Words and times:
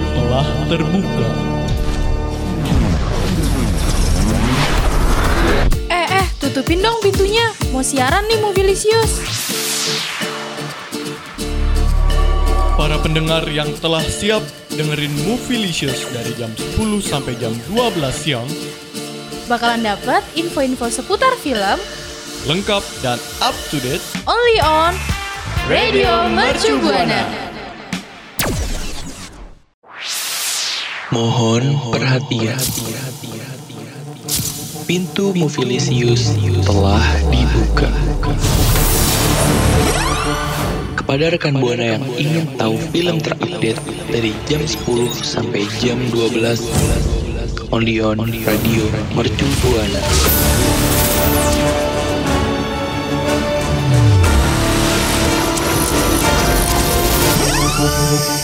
telah 0.00 0.46
terbuka. 0.66 1.28
Eh, 5.90 6.06
eh, 6.22 6.26
tutupin 6.40 6.82
dong 6.82 6.98
pintunya. 7.02 7.50
Mau 7.70 7.82
siaran 7.82 8.26
nih 8.26 8.40
Mobilisius. 8.42 9.22
Para 12.74 12.98
pendengar 13.00 13.46
yang 13.48 13.70
telah 13.78 14.02
siap 14.02 14.42
dengerin 14.74 15.14
Movielicious 15.24 16.10
dari 16.10 16.34
jam 16.34 16.50
10 16.76 17.00
sampai 17.00 17.38
jam 17.38 17.54
12 17.70 18.12
siang, 18.12 18.48
Bakalan 19.44 19.84
dapat 19.84 20.24
info-info 20.40 20.88
seputar 20.88 21.36
film 21.36 21.76
lengkap 22.48 22.80
dan 23.04 23.20
up 23.44 23.52
to 23.68 23.76
date 23.80 24.00
only 24.24 24.56
on 24.60 24.96
Radio 25.68 26.28
Mercu 26.32 26.80
Buana. 26.80 27.53
Mohon 31.14 31.78
perhatian. 31.94 32.58
Pintu 34.82 35.30
Movilisius 35.38 36.34
telah 36.66 37.06
dibuka. 37.30 37.86
Kepada 40.98 41.30
rekan 41.30 41.62
Buana 41.62 41.94
yang 41.94 42.04
ingin 42.18 42.50
tahu 42.58 42.74
film 42.90 43.22
terupdate 43.22 43.78
dari 44.10 44.34
jam 44.50 44.58
10 44.66 44.74
sampai 45.22 45.62
jam 45.78 46.02
12 46.10 47.70
only 47.70 48.02
on 48.02 48.18
Radio 48.18 48.82
Mercu 49.14 49.46
Buana. 49.62 50.02
Only 57.78 58.43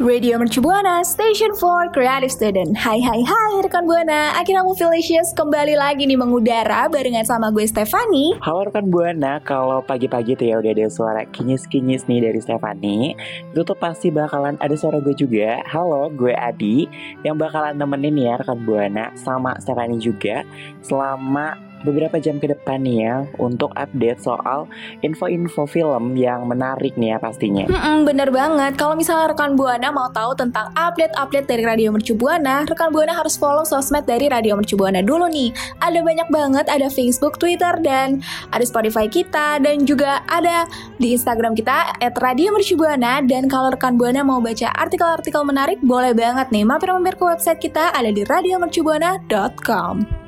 Radio 0.00 0.40
Mercu 0.40 0.64
Buana, 0.64 1.04
Station 1.04 1.52
for 1.60 1.92
Creative 1.92 2.32
Student. 2.32 2.72
Hai 2.72 3.04
hai 3.04 3.20
hai 3.20 3.52
rekan 3.60 3.84
Buana, 3.84 4.32
akhirnya 4.32 4.64
Movilicious 4.64 5.36
kembali 5.36 5.76
lagi 5.76 6.08
nih 6.08 6.16
mengudara 6.16 6.88
barengan 6.88 7.28
sama 7.28 7.52
gue 7.52 7.68
Stefani. 7.68 8.40
Halo 8.40 8.64
rekan 8.64 8.88
Buana, 8.88 9.44
kalau 9.44 9.84
pagi-pagi 9.84 10.40
tuh 10.40 10.48
ya 10.48 10.56
udah 10.56 10.72
ada 10.72 10.88
suara 10.88 11.28
kinyis-kinyis 11.28 12.08
nih 12.08 12.24
dari 12.24 12.40
Stefani 12.40 13.12
Itu 13.52 13.60
tuh 13.60 13.76
pasti 13.76 14.08
bakalan 14.08 14.56
ada 14.56 14.72
suara 14.72 15.04
gue 15.04 15.12
juga 15.12 15.60
Halo, 15.68 16.08
gue 16.08 16.32
Adi 16.32 16.88
Yang 17.20 17.36
bakalan 17.36 17.76
nemenin 17.76 18.16
ya 18.24 18.40
rekan 18.40 18.56
Buana 18.64 19.12
sama 19.20 19.60
Stefani 19.60 20.00
juga 20.00 20.48
Selama 20.80 21.69
beberapa 21.82 22.20
jam 22.20 22.38
ke 22.38 22.50
depan 22.50 22.82
nih 22.84 22.96
ya 23.06 23.16
Untuk 23.40 23.72
update 23.74 24.20
soal 24.20 24.68
info-info 25.00 25.64
film 25.66 26.14
yang 26.16 26.44
menarik 26.46 26.94
nih 27.00 27.16
ya 27.16 27.18
pastinya 27.18 27.64
Hmm, 27.70 28.04
bener 28.06 28.28
banget. 28.30 28.76
Kalau 28.76 28.94
misalnya 28.94 29.32
rekan 29.32 29.56
Buana 29.58 29.88
mau 29.90 30.12
tahu 30.12 30.36
tentang 30.36 30.68
update-update 30.76 31.46
dari 31.48 31.62
Radio 31.64 31.88
Mercu 31.90 32.12
Buana, 32.12 32.62
rekan 32.68 32.92
Buana 32.92 33.16
harus 33.16 33.40
follow 33.40 33.64
sosmed 33.64 34.04
dari 34.04 34.28
Radio 34.28 34.54
Mercu 34.54 34.76
Buana 34.76 35.00
dulu 35.00 35.26
nih. 35.26 35.50
Ada 35.80 36.04
banyak 36.04 36.28
banget, 36.28 36.66
ada 36.68 36.92
Facebook, 36.92 37.40
Twitter, 37.40 37.72
dan 37.80 38.20
ada 38.52 38.64
Spotify 38.66 39.08
kita, 39.08 39.58
dan 39.58 39.88
juga 39.88 40.20
ada 40.28 40.68
di 41.00 41.16
Instagram 41.16 41.56
kita 41.56 41.96
at 41.98 42.14
Radio 42.20 42.52
Mercu 42.52 42.76
Buana. 42.76 43.24
Dan 43.24 43.48
kalau 43.48 43.72
rekan 43.72 43.96
Buana 43.96 44.20
mau 44.22 44.38
baca 44.38 44.68
artikel-artikel 44.76 45.42
menarik, 45.42 45.80
boleh 45.80 46.12
banget 46.12 46.52
nih 46.52 46.68
mampir-mampir 46.68 47.16
ke 47.16 47.24
website 47.26 47.60
kita 47.64 47.96
ada 47.96 48.12
di 48.12 48.28
radiomercubuana.com. 48.28 50.19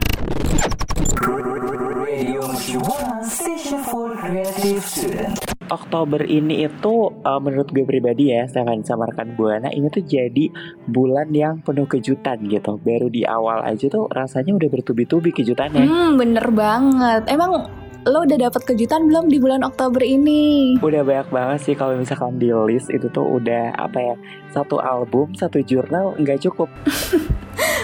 Oktober 5.72 6.20
ini 6.28 6.68
itu 6.68 6.94
uh, 7.10 7.40
menurut 7.42 7.74
gue 7.74 7.82
pribadi 7.82 8.30
ya 8.30 8.46
Stefani 8.46 8.86
sama 8.86 9.10
rekan 9.10 9.34
Buana 9.34 9.72
ini 9.72 9.90
tuh 9.90 10.04
jadi 10.06 10.46
bulan 10.86 11.34
yang 11.34 11.58
penuh 11.64 11.90
kejutan 11.90 12.44
gitu. 12.46 12.78
Baru 12.78 13.10
di 13.10 13.26
awal 13.26 13.66
aja 13.66 13.90
tuh 13.90 14.06
rasanya 14.12 14.54
udah 14.54 14.68
bertubi-tubi 14.68 15.34
kejutannya. 15.34 15.82
Hmm, 15.82 16.14
bener 16.20 16.46
banget. 16.54 17.26
Emang 17.26 17.66
lo 18.02 18.26
udah 18.26 18.50
dapat 18.50 18.62
kejutan 18.66 19.06
belum 19.06 19.30
di 19.30 19.38
bulan 19.38 19.62
Oktober 19.62 20.02
ini? 20.02 20.74
Udah 20.82 21.06
banyak 21.06 21.28
banget 21.30 21.58
sih 21.62 21.74
kalau 21.78 21.94
misalkan 21.94 22.34
di 22.34 22.50
list 22.50 22.90
itu 22.90 23.06
tuh 23.14 23.38
udah 23.38 23.78
apa 23.78 23.98
ya 23.98 24.14
Satu 24.50 24.82
album, 24.82 25.30
satu 25.38 25.62
jurnal 25.62 26.18
nggak 26.18 26.42
cukup 26.42 26.66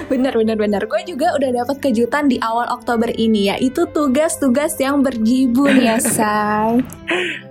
Bener, 0.08 0.32
bener, 0.32 0.56
bener. 0.56 0.82
Gue 0.88 1.04
juga 1.04 1.36
udah 1.36 1.52
dapat 1.52 1.84
kejutan 1.84 2.32
di 2.32 2.40
awal 2.40 2.64
Oktober 2.72 3.12
ini, 3.12 3.52
yaitu 3.52 3.84
tugas-tugas 3.92 4.72
yang 4.80 5.04
berjibun 5.04 5.76
ya, 5.84 6.00
say. 6.16 6.80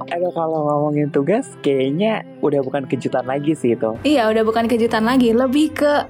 Aduh 0.09 0.33
kalau 0.33 0.65
ngomongin 0.65 1.13
tugas 1.13 1.53
kayaknya 1.61 2.25
udah 2.41 2.65
bukan 2.65 2.89
kejutan 2.89 3.29
lagi 3.29 3.53
sih 3.53 3.77
itu 3.77 3.93
Iya, 4.01 4.25
udah 4.33 4.41
bukan 4.41 4.65
kejutan 4.65 5.05
lagi, 5.05 5.37
lebih 5.37 5.69
ke 5.77 6.09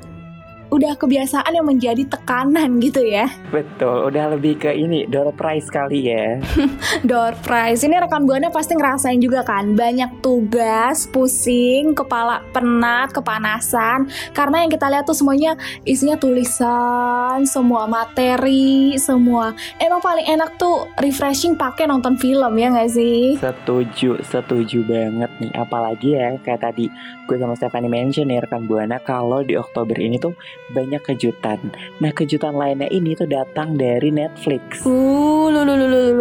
udah 0.67 0.94
kebiasaan 1.00 1.51
yang 1.55 1.67
menjadi 1.67 2.03
tekanan 2.07 2.79
gitu 2.83 3.03
ya. 3.03 3.29
Betul, 3.50 4.11
udah 4.11 4.35
lebih 4.35 4.59
ke 4.59 4.72
ini 4.75 5.07
door 5.07 5.31
prize 5.33 5.67
kali 5.72 6.11
ya 6.11 6.39
Door 7.09 7.39
prize. 7.44 7.83
Ini 7.83 8.03
rekan 8.03 8.28
buana 8.28 8.51
pasti 8.51 8.75
ngerasain 8.75 9.19
juga 9.19 9.44
kan, 9.44 9.73
banyak 9.73 10.19
tugas, 10.19 11.07
pusing, 11.09 11.95
kepala 11.95 12.44
penat, 12.51 13.16
kepanasan. 13.16 14.09
Karena 14.35 14.66
yang 14.66 14.72
kita 14.72 14.88
lihat 14.91 15.07
tuh 15.07 15.16
semuanya 15.16 15.56
isinya 15.88 16.19
tulisan, 16.19 17.47
semua 17.47 17.88
materi, 17.88 19.00
semua. 19.00 19.56
Emang 19.79 20.03
paling 20.03 20.27
enak 20.27 20.59
tuh 20.59 20.89
refreshing 21.00 21.56
pakai 21.56 21.88
nonton 21.88 22.19
film 22.19 22.53
ya 22.59 22.67
nggak 22.73 22.91
sih? 22.91 23.39
Setuju, 23.39 24.19
setuju 24.25 24.79
banget 24.88 25.31
nih 25.39 25.51
Apalagi 25.53 26.09
ya 26.17 26.35
kayak 26.41 26.61
tadi 26.63 26.89
gue 27.27 27.38
sama 27.38 27.53
Stephanie 27.59 27.91
mention 27.91 28.31
ya 28.31 28.39
rekan 28.39 28.66
Buana 28.66 28.97
Kalau 29.03 29.44
di 29.44 29.59
Oktober 29.59 29.95
ini 30.00 30.16
tuh 30.17 30.33
banyak 30.72 31.01
kejutan 31.03 31.59
Nah 32.01 32.12
kejutan 32.12 32.53
lainnya 32.56 32.90
ini 32.91 33.13
tuh 33.13 33.29
datang 33.29 33.78
dari 33.78 34.09
Netflix 34.09 34.84
Uh, 34.84 35.47
lu, 35.53 35.62
lu, 35.63 35.73
lu, 35.73 35.88
lu, 35.88 36.00
lu. 36.00 36.07
Ada 36.07 36.16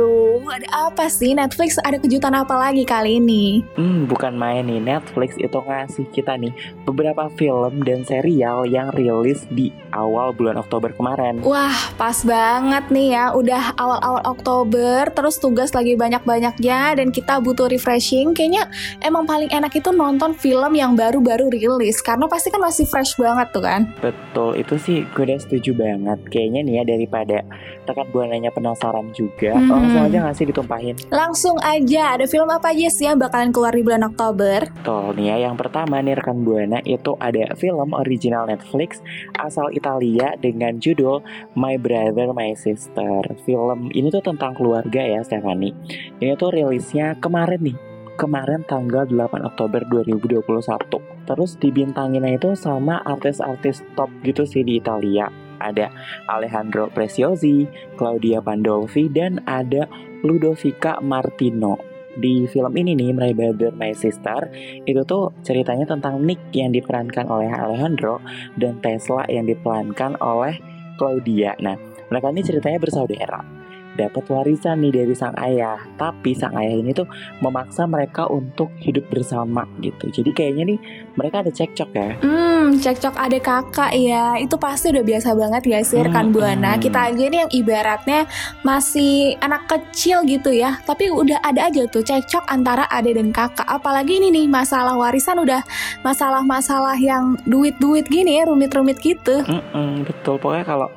apa 0.97 1.13
sih 1.13 1.37
Netflix? 1.37 1.77
Ada 1.85 2.01
kejutan 2.01 2.33
apa 2.33 2.57
lagi 2.57 2.81
kali 2.89 3.21
ini? 3.21 3.61
Hmm 3.77 4.09
bukan 4.09 4.33
main 4.33 4.65
nih 4.65 4.81
Netflix 4.81 5.37
itu 5.37 5.53
ngasih 5.53 6.09
kita 6.09 6.41
nih 6.41 6.57
Beberapa 6.89 7.29
film 7.37 7.85
dan 7.85 8.01
serial 8.09 8.65
yang 8.65 8.89
rilis 8.97 9.45
di 9.53 9.69
awal 9.93 10.33
bulan 10.33 10.57
Oktober 10.57 10.97
kemarin 10.97 11.45
Wah, 11.45 11.77
pas 12.01 12.17
banget 12.25 12.89
nih 12.89 13.13
ya. 13.13 13.37
Udah 13.37 13.77
awal-awal 13.77 14.25
Oktober, 14.25 15.13
terus 15.13 15.37
tugas 15.37 15.77
lagi 15.77 16.01
banyak-banyaknya 16.01 16.97
dan 16.97 17.13
kita 17.13 17.45
butuh 17.45 17.69
refreshing. 17.69 18.33
Kayaknya 18.33 18.73
emang 19.05 19.29
paling 19.29 19.53
enak 19.53 19.77
itu 19.77 19.93
nonton 19.93 20.33
film 20.33 20.73
yang 20.73 20.97
baru-baru 20.97 21.53
rilis 21.53 22.01
karena 22.01 22.25
pasti 22.25 22.49
kan 22.49 22.65
masih 22.65 22.89
fresh 22.89 23.21
banget 23.21 23.53
tuh 23.53 23.61
kan. 23.61 23.85
Betul, 24.01 24.57
itu 24.57 24.81
sih 24.81 25.05
gue 25.13 25.29
udah 25.29 25.37
setuju 25.37 25.77
banget 25.77 26.19
Kayaknya 26.33 26.61
nih 26.65 26.75
ya 26.81 26.83
daripada 26.89 27.37
rekan 27.85 28.09
Buananya 28.09 28.49
penasaran 28.49 29.13
juga 29.13 29.53
Hmm. 29.57 29.73
Langsung 29.73 30.03
aja 30.09 30.17
nggak 30.23 30.37
sih 30.39 30.47
ditumpahin 30.93 31.15
Langsung 31.27 31.57
aja, 31.63 32.15
ada 32.15 32.27
film 32.29 32.49
apa 32.53 32.71
aja 32.71 32.89
sih 32.93 33.07
yang 33.09 33.19
bakalan 33.19 33.51
keluar 33.51 33.73
di 33.75 33.83
bulan 33.83 34.07
Oktober? 34.07 34.69
Betul 34.69 35.17
nih 35.19 35.27
ya, 35.33 35.37
yang 35.49 35.57
pertama 35.59 35.99
nih 35.99 36.15
rekan 36.15 36.45
Buana 36.47 36.79
itu 36.85 37.17
ada 37.19 37.57
film 37.57 37.91
original 37.97 38.47
Netflix 38.47 39.01
asal 39.41 39.73
Italia 39.75 40.37
dengan 40.39 40.79
judul 40.79 41.25
My 41.59 41.81
Brother 41.81 42.31
My 42.31 42.55
Sister. 42.55 43.27
Film 43.43 43.91
ini 43.91 44.13
tuh 44.13 44.23
tentang 44.23 44.55
keluarga 44.55 45.03
ya 45.03 45.25
Stefani. 45.25 45.73
Ini 46.21 46.37
tuh 46.39 46.53
rilisnya 46.53 47.17
kemarin 47.19 47.73
nih, 47.73 47.77
kemarin 48.21 48.63
tanggal 48.69 49.09
8 49.09 49.43
Oktober 49.43 49.83
2021. 49.89 51.01
Terus 51.27 51.51
dibintanginnya 51.59 52.39
itu 52.39 52.55
sama 52.55 53.03
artis-artis 53.03 53.83
top 53.99 54.13
gitu 54.23 54.47
sih 54.47 54.63
di 54.63 54.79
Italia. 54.79 55.46
Ada 55.59 55.93
Alejandro 56.31 56.89
Preciosi, 56.93 57.67
Claudia 57.95 58.41
Pandolfi, 58.41 59.09
dan 59.11 59.43
ada 59.45 59.89
Ludovica 60.25 60.99
Martino 61.03 61.97
di 62.17 62.49
film 62.49 62.73
ini 62.73 62.97
nih 62.97 63.13
My 63.13 63.33
Brother 63.37 63.77
My 63.77 63.93
Sister 63.93 64.49
itu 64.89 65.05
tuh 65.05 65.37
ceritanya 65.45 65.85
tentang 65.85 66.25
Nick 66.25 66.41
yang 66.57 66.73
diperankan 66.73 67.29
oleh 67.29 67.53
Alejandro 67.53 68.25
dan 68.57 68.81
Tesla 68.81 69.29
yang 69.29 69.45
diperankan 69.45 70.17
oleh 70.25 70.57
Claudia. 70.97 71.53
Nah, 71.61 71.77
mereka 72.09 72.33
ini 72.33 72.41
ceritanya 72.41 72.81
bersaudara. 72.81 73.56
Dapat 73.97 74.29
warisan 74.29 74.79
nih 74.79 74.93
dari 74.93 75.15
sang 75.17 75.33
ayah. 75.41 75.81
Tapi 75.97 76.37
sang 76.37 76.53
ayah 76.55 76.77
ini 76.77 76.93
tuh 76.93 77.09
memaksa 77.41 77.89
mereka 77.89 78.29
untuk 78.29 78.69
hidup 78.79 79.09
bersama 79.09 79.65
gitu. 79.81 80.13
Jadi 80.13 80.31
kayaknya 80.31 80.77
nih 80.77 80.79
mereka 81.17 81.41
ada 81.41 81.51
cekcok 81.51 81.91
ya. 81.91 82.11
Hmm, 82.21 82.77
cekcok 82.77 83.17
adik 83.17 83.43
kakak 83.43 83.97
ya. 83.97 84.37
Itu 84.37 84.61
pasti 84.61 84.93
udah 84.93 85.03
biasa 85.03 85.33
banget 85.33 85.63
ya 85.65 85.81
sih 85.81 85.99
rekan 85.99 86.29
Hmm, 86.29 86.35
Buana. 86.37 86.77
hmm. 86.77 86.83
Kita 86.85 86.99
aja 87.09 87.25
nih 87.25 87.39
yang 87.43 87.53
ibaratnya 87.53 88.21
masih 88.61 89.35
anak 89.41 89.65
kecil 89.67 90.23
gitu 90.29 90.53
ya. 90.53 90.77
Tapi 90.85 91.09
udah 91.09 91.41
ada 91.41 91.67
aja 91.67 91.89
tuh 91.89 92.05
cekcok 92.05 92.45
antara 92.47 92.85
adik 92.93 93.17
dan 93.17 93.33
kakak. 93.33 93.65
Apalagi 93.65 94.21
ini 94.21 94.29
nih 94.31 94.47
masalah 94.47 94.93
warisan 94.95 95.41
udah 95.41 95.65
masalah-masalah 96.03 96.99
yang 96.99 97.35
duit-duit 97.47 98.05
gini 98.07 98.39
ya, 98.39 98.47
rumit-rumit 98.47 98.99
gitu. 99.01 99.43
Mm-mm, 99.43 100.05
betul. 100.05 100.37
Pokoknya 100.37 100.67
kalau 100.67 100.89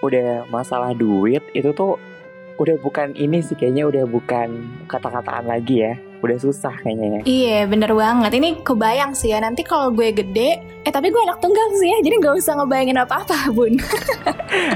udah 0.00 0.44
masalah 0.48 0.92
duit 0.92 1.40
itu 1.52 1.72
tuh 1.72 1.96
udah 2.54 2.76
bukan 2.78 3.18
ini 3.18 3.42
sih 3.42 3.58
kayaknya 3.58 3.90
udah 3.90 4.04
bukan 4.06 4.48
kata-kataan 4.86 5.50
lagi 5.50 5.82
ya. 5.82 5.94
Udah 6.24 6.38
susah 6.40 6.72
kayaknya 6.80 7.20
ya. 7.20 7.20
Iya 7.28 7.58
bener 7.68 7.92
banget 7.92 8.32
Ini 8.40 8.64
kebayang 8.64 9.12
sih 9.12 9.36
ya 9.36 9.44
Nanti 9.44 9.60
kalau 9.60 9.92
gue 9.92 10.08
gede 10.08 10.64
Eh 10.84 10.92
tapi 10.92 11.12
gue 11.12 11.20
anak 11.20 11.44
tunggal 11.44 11.68
sih 11.76 11.88
ya 11.92 11.98
Jadi 12.00 12.14
gak 12.24 12.34
usah 12.40 12.56
ngebayangin 12.56 12.98
apa-apa 13.04 13.52
bun 13.52 13.76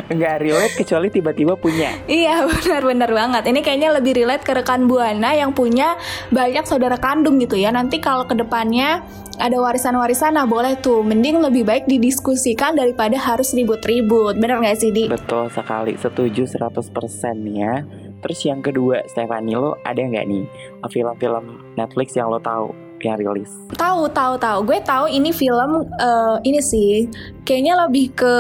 Nggak 0.08 0.36
relate 0.42 0.74
kecuali 0.74 1.08
tiba-tiba 1.12 1.54
punya. 1.54 1.94
Iya 2.10 2.44
benar-benar 2.50 3.10
banget. 3.12 3.42
Ini 3.50 3.60
kayaknya 3.62 3.90
lebih 3.94 4.12
relate 4.18 4.44
ke 4.44 4.52
rekan 4.56 4.90
buana 4.90 5.34
yang 5.36 5.54
punya 5.54 5.94
banyak 6.32 6.64
saudara 6.66 6.98
kandung 6.98 7.38
gitu 7.38 7.54
ya. 7.54 7.70
Nanti 7.70 8.02
kalau 8.02 8.26
ke 8.26 8.34
depannya 8.34 9.04
ada 9.38 9.54
warisan-warisan, 9.54 10.34
nah 10.34 10.50
boleh 10.50 10.80
tuh. 10.82 11.06
Mending 11.06 11.38
lebih 11.38 11.62
baik 11.62 11.86
didiskusikan 11.86 12.74
daripada 12.74 13.14
harus 13.14 13.54
ribut-ribut. 13.54 14.34
Bener 14.34 14.58
nggak 14.58 14.78
sih 14.78 14.90
di? 14.90 15.06
Betul 15.06 15.46
sekali, 15.54 15.94
setuju 15.94 16.42
100% 16.42 16.90
nih 17.46 17.56
ya. 17.62 17.74
Terus 18.18 18.38
yang 18.46 18.60
kedua, 18.60 19.06
Stephanie 19.06 19.54
lo 19.54 19.78
ada 19.86 19.98
nggak 19.98 20.26
nih 20.26 20.44
film-film 20.90 21.74
Netflix 21.78 22.18
yang 22.18 22.30
lo 22.30 22.42
tahu 22.42 22.74
yang 23.02 23.14
rilis? 23.18 23.50
Tahu, 23.78 24.10
tahu, 24.10 24.34
tahu. 24.42 24.58
Gue 24.66 24.78
tahu 24.82 25.06
ini 25.06 25.30
film 25.30 25.86
eh, 25.86 26.36
ini 26.42 26.58
sih. 26.58 27.06
Kayaknya 27.46 27.86
lebih 27.86 28.06
ke 28.18 28.34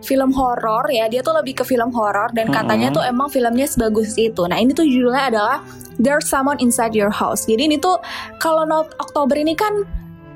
film 0.00 0.30
horor 0.32 0.88
ya. 0.88 1.10
Dia 1.10 1.20
tuh 1.20 1.36
lebih 1.36 1.60
ke 1.60 1.64
film 1.68 1.90
horor 1.92 2.30
dan 2.32 2.48
katanya 2.48 2.88
Mm-mm. 2.88 2.96
tuh 2.96 3.04
emang 3.04 3.28
filmnya 3.28 3.66
sebagus 3.68 4.14
itu. 4.16 4.46
Nah, 4.46 4.56
ini 4.56 4.72
tuh 4.72 4.86
judulnya 4.86 5.24
adalah 5.28 5.58
There's 5.98 6.30
Someone 6.30 6.62
Inside 6.62 6.94
Your 6.94 7.12
House. 7.12 7.44
Jadi 7.44 7.68
ini 7.68 7.76
tuh 7.76 7.98
kalau 8.38 8.64
Oktober 9.02 9.34
ini 9.36 9.52
kan 9.58 9.84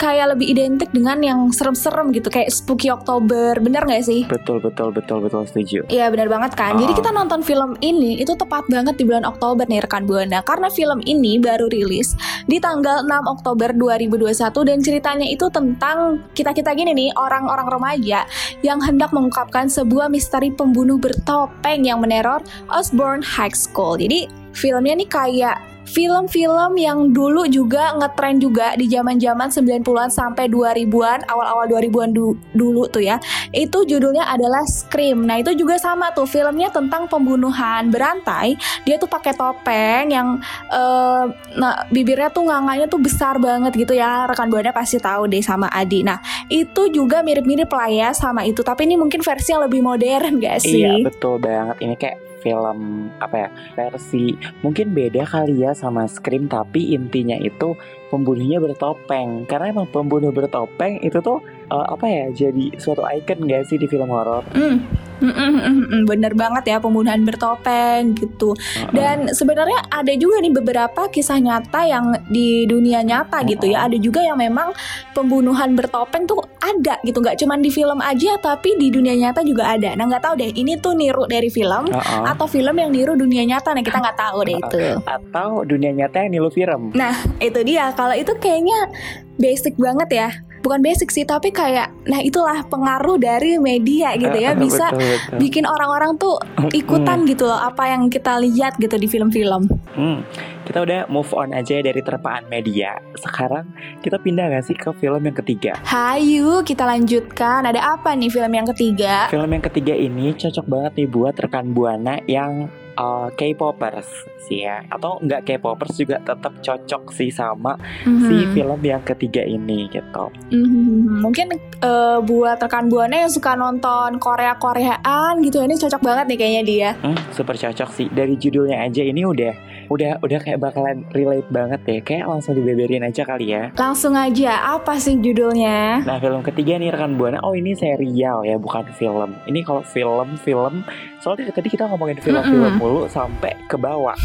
kayak 0.03 0.35
lebih 0.35 0.51
identik 0.51 0.91
dengan 0.91 1.23
yang 1.23 1.41
serem-serem 1.55 2.11
gitu 2.11 2.27
kayak 2.27 2.51
Spooky 2.51 2.91
Oktober. 2.91 3.55
Bener 3.63 3.87
nggak 3.87 4.03
sih? 4.03 4.27
Betul, 4.27 4.59
betul, 4.59 4.91
betul, 4.91 5.23
betul 5.23 5.47
setuju. 5.47 5.87
Iya 5.87 6.11
benar 6.11 6.27
banget 6.27 6.59
kan. 6.59 6.75
Jadi 6.75 6.91
Ah. 6.91 6.99
kita 6.99 7.11
nonton 7.15 7.47
film 7.47 7.79
ini 7.79 8.19
itu 8.19 8.35
tepat 8.35 8.67
banget 8.67 8.99
di 8.99 9.07
bulan 9.07 9.23
Oktober 9.23 9.63
nih 9.63 9.87
rekan 9.87 10.03
buana 10.03 10.43
karena 10.43 10.67
film 10.67 10.99
ini 11.07 11.39
baru 11.39 11.71
rilis 11.71 12.19
di 12.51 12.59
tanggal 12.59 13.07
6 13.07 13.31
Oktober 13.31 13.71
2021 13.71 14.67
dan 14.67 14.83
ceritanya 14.83 15.27
itu 15.31 15.47
tentang 15.47 16.27
kita-kita 16.35 16.75
gini 16.75 16.91
nih 16.91 17.11
orang-orang 17.15 17.71
remaja 17.71 18.27
yang 18.67 18.83
hendak 18.83 19.15
mengungkapkan 19.15 19.71
sebuah 19.71 20.11
misteri 20.11 20.51
pembunuh 20.51 20.99
bertopeng 20.99 21.87
yang 21.87 22.03
meneror 22.03 22.43
Osborne 22.67 23.23
High 23.23 23.55
School. 23.55 24.03
Jadi 24.03 24.27
filmnya 24.51 24.99
nih 24.99 25.07
kayak 25.07 25.72
film-film 25.87 26.73
yang 26.79 27.11
dulu 27.11 27.47
juga 27.51 27.95
ngetren 27.99 28.39
juga 28.39 28.75
di 28.79 28.87
zaman-zaman 28.87 29.51
90-an 29.51 30.11
sampai 30.11 30.47
2000-an, 30.49 31.27
awal-awal 31.27 31.67
2000-an 31.69 32.11
du- 32.15 32.39
dulu 32.55 32.87
tuh 32.89 33.03
ya 33.03 33.19
itu 33.53 33.85
judulnya 33.85 34.27
adalah 34.27 34.63
Scream. 34.65 35.27
Nah 35.27 35.43
itu 35.43 35.53
juga 35.59 35.77
sama 35.77 36.15
tuh 36.15 36.25
filmnya 36.27 36.73
tentang 36.73 37.07
pembunuhan 37.07 37.93
berantai. 37.93 38.57
Dia 38.87 38.97
tuh 38.97 39.11
pakai 39.11 39.35
topeng 39.37 40.15
yang 40.15 40.39
eh, 40.71 41.25
nah 41.59 41.85
bibirnya 41.91 42.33
tuh 42.33 42.49
nganganya 42.49 42.87
tuh 42.89 43.01
besar 43.03 43.37
banget 43.43 43.75
gitu 43.77 43.93
ya. 43.93 44.25
Rekan 44.31 44.49
buana 44.49 44.73
pasti 44.73 44.97
tahu 44.97 45.29
deh 45.29 45.43
sama 45.45 45.69
Adi. 45.69 46.07
Nah 46.07 46.19
itu 46.49 46.89
juga 46.89 47.21
mirip-mirip 47.21 47.69
lah 47.69 47.91
ya 47.91 48.09
sama 48.17 48.47
itu. 48.49 48.65
Tapi 48.65 48.89
ini 48.89 48.97
mungkin 48.97 49.21
versi 49.21 49.53
yang 49.53 49.65
lebih 49.67 49.85
modern 49.85 50.41
gak 50.41 50.65
sih? 50.65 50.83
Iya, 50.83 51.05
betul 51.05 51.39
banget. 51.39 51.77
Ini 51.83 51.95
kayak 51.99 52.32
film 52.43 53.09
apa 53.23 53.47
ya 53.47 53.49
versi 53.79 54.35
mungkin 54.61 54.93
beda 54.93 55.23
kali 55.25 55.63
ya 55.63 55.73
sama 55.73 56.05
Scream 56.11 56.51
tapi 56.51 56.93
intinya 56.93 57.39
itu 57.39 57.79
pembunuhnya 58.13 58.61
bertopeng 58.61 59.49
karena 59.49 59.73
emang 59.73 59.89
pembunuh 59.89 60.29
bertopeng 60.29 61.01
itu 61.01 61.17
tuh 61.25 61.41
eh, 61.73 61.87
apa 61.89 62.05
ya 62.05 62.25
jadi 62.29 62.77
suatu 62.77 63.01
icon 63.09 63.49
gak 63.49 63.65
sih 63.65 63.81
di 63.81 63.89
film 63.89 64.13
horor 64.13 64.45
mm, 64.53 64.77
mm, 65.25 65.33
mm, 65.33 65.53
mm, 65.57 65.85
mm. 65.89 66.03
bener 66.05 66.37
banget 66.37 66.65
ya 66.69 66.77
pembunuhan 66.83 67.23
bertopeng 67.23 68.19
gitu. 68.19 68.53
Dan 68.91 69.31
sebenarnya 69.31 69.87
ada 69.89 70.13
juga 70.19 70.43
nih 70.43 70.53
beberapa 70.53 71.07
kisah 71.09 71.39
nyata 71.39 71.87
yang 71.87 72.11
di 72.27 72.67
dunia 72.67 73.07
nyata 73.07 73.47
gitu 73.47 73.71
ya. 73.71 73.87
Ada 73.87 73.97
juga 74.03 74.21
yang 74.21 74.37
memang 74.37 74.75
pembunuhan 75.15 75.79
bertopeng 75.79 76.27
tuh 76.27 76.43
ada 76.59 76.99
gitu, 77.07 77.23
nggak 77.23 77.39
cuman 77.39 77.63
di 77.63 77.71
film 77.71 77.99
aja 78.03 78.35
tapi 78.43 78.75
di 78.77 78.91
dunia 78.91 79.15
nyata 79.15 79.47
juga 79.47 79.71
ada. 79.71 79.95
Nah 79.95 80.11
nggak 80.11 80.23
tahu 80.23 80.35
deh, 80.39 80.51
ini 80.53 80.75
tuh 80.79 80.99
niru 80.99 81.25
dari 81.31 81.49
film 81.49 81.87
Heeh. 81.89 82.25
atau 82.27 82.47
film 82.51 82.75
yang 82.75 82.91
niru 82.91 83.15
dunia 83.15 83.47
nyata. 83.47 83.73
Nah 83.73 83.83
kita 83.87 83.99
nggak 84.03 84.19
tahu 84.19 84.39
deh 84.45 84.59
itu. 84.59 84.79
atau 85.03 85.63
dunia 85.67 85.91
nyata 85.95 86.25
yang 86.25 86.31
nilu 86.35 86.51
film 86.51 86.91
Nah 86.95 87.15
itu 87.39 87.61
dia. 87.63 87.95
Kalau 88.03 88.19
itu 88.19 88.35
kayaknya 88.43 88.91
basic 89.39 89.79
banget 89.79 90.11
ya. 90.11 90.29
Bukan 90.63 90.79
basic 90.79 91.11
sih, 91.11 91.27
tapi 91.27 91.51
kayak, 91.51 91.91
nah 92.07 92.23
itulah 92.23 92.63
pengaruh 92.71 93.19
dari 93.19 93.59
media 93.59 94.15
gitu 94.15 94.39
ya 94.39 94.55
bisa 94.63 94.95
betul, 94.95 95.03
betul. 95.03 95.39
bikin 95.43 95.65
orang-orang 95.67 96.15
tuh 96.19 96.39
ikutan 96.71 97.27
gitu 97.27 97.51
loh 97.51 97.59
apa 97.59 97.91
yang 97.91 98.07
kita 98.07 98.39
lihat 98.39 98.79
gitu 98.79 98.95
di 98.95 99.11
film-film. 99.11 99.67
Hmm, 99.99 100.23
kita 100.67 100.87
udah 100.87 101.11
move 101.11 101.31
on 101.35 101.51
aja 101.51 101.83
dari 101.83 101.99
terpaan 101.99 102.47
media 102.47 102.95
sekarang 103.19 103.67
kita 104.07 104.23
pindah 104.23 104.55
gak 104.55 104.65
sih 104.65 104.79
ke 104.79 104.95
film 105.03 105.21
yang 105.27 105.35
ketiga 105.35 105.73
Hayu, 105.83 106.63
kita 106.63 106.87
lanjutkan. 106.87 107.67
Ada 107.67 107.99
apa 107.99 108.15
nih 108.15 108.31
film 108.31 108.53
yang 108.55 108.67
ketiga? 108.71 109.27
Film 109.35 109.51
yang 109.51 109.65
ketiga 109.67 109.95
ini 109.99 110.31
cocok 110.33 110.67
banget 110.71 110.93
nih 111.03 111.09
buat 111.11 111.35
rekan 111.43 111.75
buana 111.75 112.23
yang 112.31 112.71
uh, 113.03 113.27
K-popers 113.35 114.07
sih 114.41 114.63
ya, 114.63 114.87
atau 114.87 115.19
nggak 115.19 115.43
K-popers 115.45 115.95
juga 115.97 116.19
tetap 116.19 116.55
cocok 116.57 117.11
sih 117.11 117.31
sama 117.31 117.75
si 118.03 118.37
Mhm. 118.39 118.51
film 118.53 118.81
yang 118.81 119.03
ketiga 119.03 119.43
ini 119.43 119.87
gitu. 119.89 120.31
Mhm. 120.51 121.19
Mungkin 121.21 121.47
eh, 121.83 122.19
buat 122.21 122.59
rekan 122.59 122.87
buana 122.87 123.27
yang 123.27 123.33
suka 123.33 123.55
nonton 123.55 124.23
Korea-Koreaan 124.63 125.43
gitu, 125.43 125.59
ini 125.59 125.75
cocok 125.75 125.99
banget 125.99 126.25
nih 126.29 126.39
kayaknya 126.39 126.63
dia. 126.63 126.91
Hmm, 127.01 127.19
super 127.31 127.55
cocok 127.55 127.89
sih. 127.91 128.07
Dari 128.07 128.37
judulnya 128.37 128.83
aja 128.83 129.03
ini 129.03 129.23
udah 129.23 129.53
udah 129.89 130.23
udah 130.23 130.39
kayak 130.39 130.59
bakalan 130.59 131.03
relate 131.11 131.49
banget 131.49 131.81
deh. 131.83 132.01
Kayak 132.01 132.29
langsung 132.29 132.55
dibeberin 132.55 133.03
aja 133.03 133.23
kali 133.23 133.51
ya. 133.51 133.75
Langsung 133.75 134.15
aja, 134.15 134.53
apa 134.73 134.95
sih 134.97 135.17
judulnya? 135.17 136.03
Nah 136.03 136.19
film 136.19 136.43
ketiga 136.43 136.77
nih 136.77 136.91
rekan 136.91 137.15
buana, 137.15 137.39
oh 137.41 137.53
ini 137.53 137.75
serial 137.75 138.43
ya 138.43 138.57
bukan 138.57 138.87
film. 138.93 139.35
Ini 139.45 139.61
kalau 139.63 139.83
film 139.83 140.29
film, 140.39 140.87
soalnya 141.19 141.51
tadi 141.51 141.67
kita 141.67 141.87
ngomongin 141.87 142.19
film-film 142.19 142.73
mulu 142.77 142.92
sampai 143.09 143.55
ke 143.69 143.77
bawah. 143.77 144.17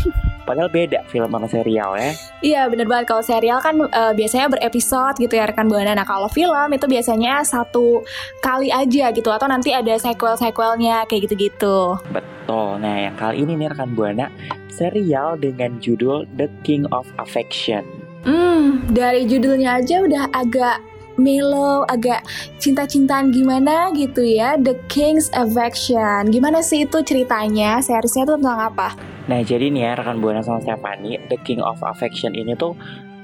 Padahal 0.47 0.71
beda 0.71 1.03
film 1.11 1.27
sama 1.27 1.47
serial 1.51 1.99
ya. 1.99 2.11
Iya 2.39 2.61
bener 2.71 2.87
banget 2.87 3.11
kalau 3.11 3.19
serial 3.19 3.59
kan 3.59 3.75
eh, 3.83 4.13
biasanya 4.15 4.47
berepisode 4.47 5.19
gitu 5.19 5.35
ya 5.35 5.43
rekan 5.43 5.67
buana. 5.67 5.91
Nah 5.91 6.07
kalau 6.07 6.31
film 6.31 6.71
itu 6.71 6.87
biasanya 6.87 7.43
satu 7.43 7.99
kali 8.39 8.71
aja 8.71 9.11
gitu 9.11 9.27
atau 9.27 9.47
nanti 9.51 9.75
ada 9.75 9.99
sequel-sequelnya 9.99 11.03
kayak 11.11 11.27
gitu-gitu. 11.27 11.99
Betul. 12.07 12.79
Nah 12.79 12.95
yang 13.11 13.15
kali 13.19 13.43
ini 13.43 13.59
nih 13.59 13.67
rekan 13.75 13.91
buana, 13.91 14.31
serial 14.71 15.35
dengan 15.35 15.75
judul 15.83 16.23
The 16.39 16.47
King 16.63 16.87
of 16.95 17.11
Affection. 17.19 17.83
Hmm, 18.23 18.87
dari 18.91 19.27
judulnya 19.27 19.83
aja 19.83 20.03
udah 20.03 20.31
agak 20.31 20.79
mellow, 21.17 21.83
agak 21.89 22.23
cinta-cintaan 22.61 23.33
gimana 23.33 23.91
gitu 23.93 24.23
ya. 24.23 24.55
The 24.57 24.77
King's 24.87 25.27
Affection. 25.33 26.29
Gimana 26.31 26.63
sih 26.63 26.85
itu 26.85 27.01
ceritanya? 27.03 27.81
Seriesnya 27.83 28.23
tuh 28.23 28.37
tentang 28.39 28.71
apa? 28.73 28.97
Nah 29.27 29.43
jadi 29.43 29.67
nih 29.67 29.81
ya 29.83 29.91
rekan 29.99 30.23
buana 30.23 30.39
sama 30.39 30.63
Stephanie, 30.63 31.19
The 31.27 31.37
King 31.43 31.59
of 31.59 31.83
Affection 31.83 32.31
ini 32.31 32.55
tuh 32.55 32.79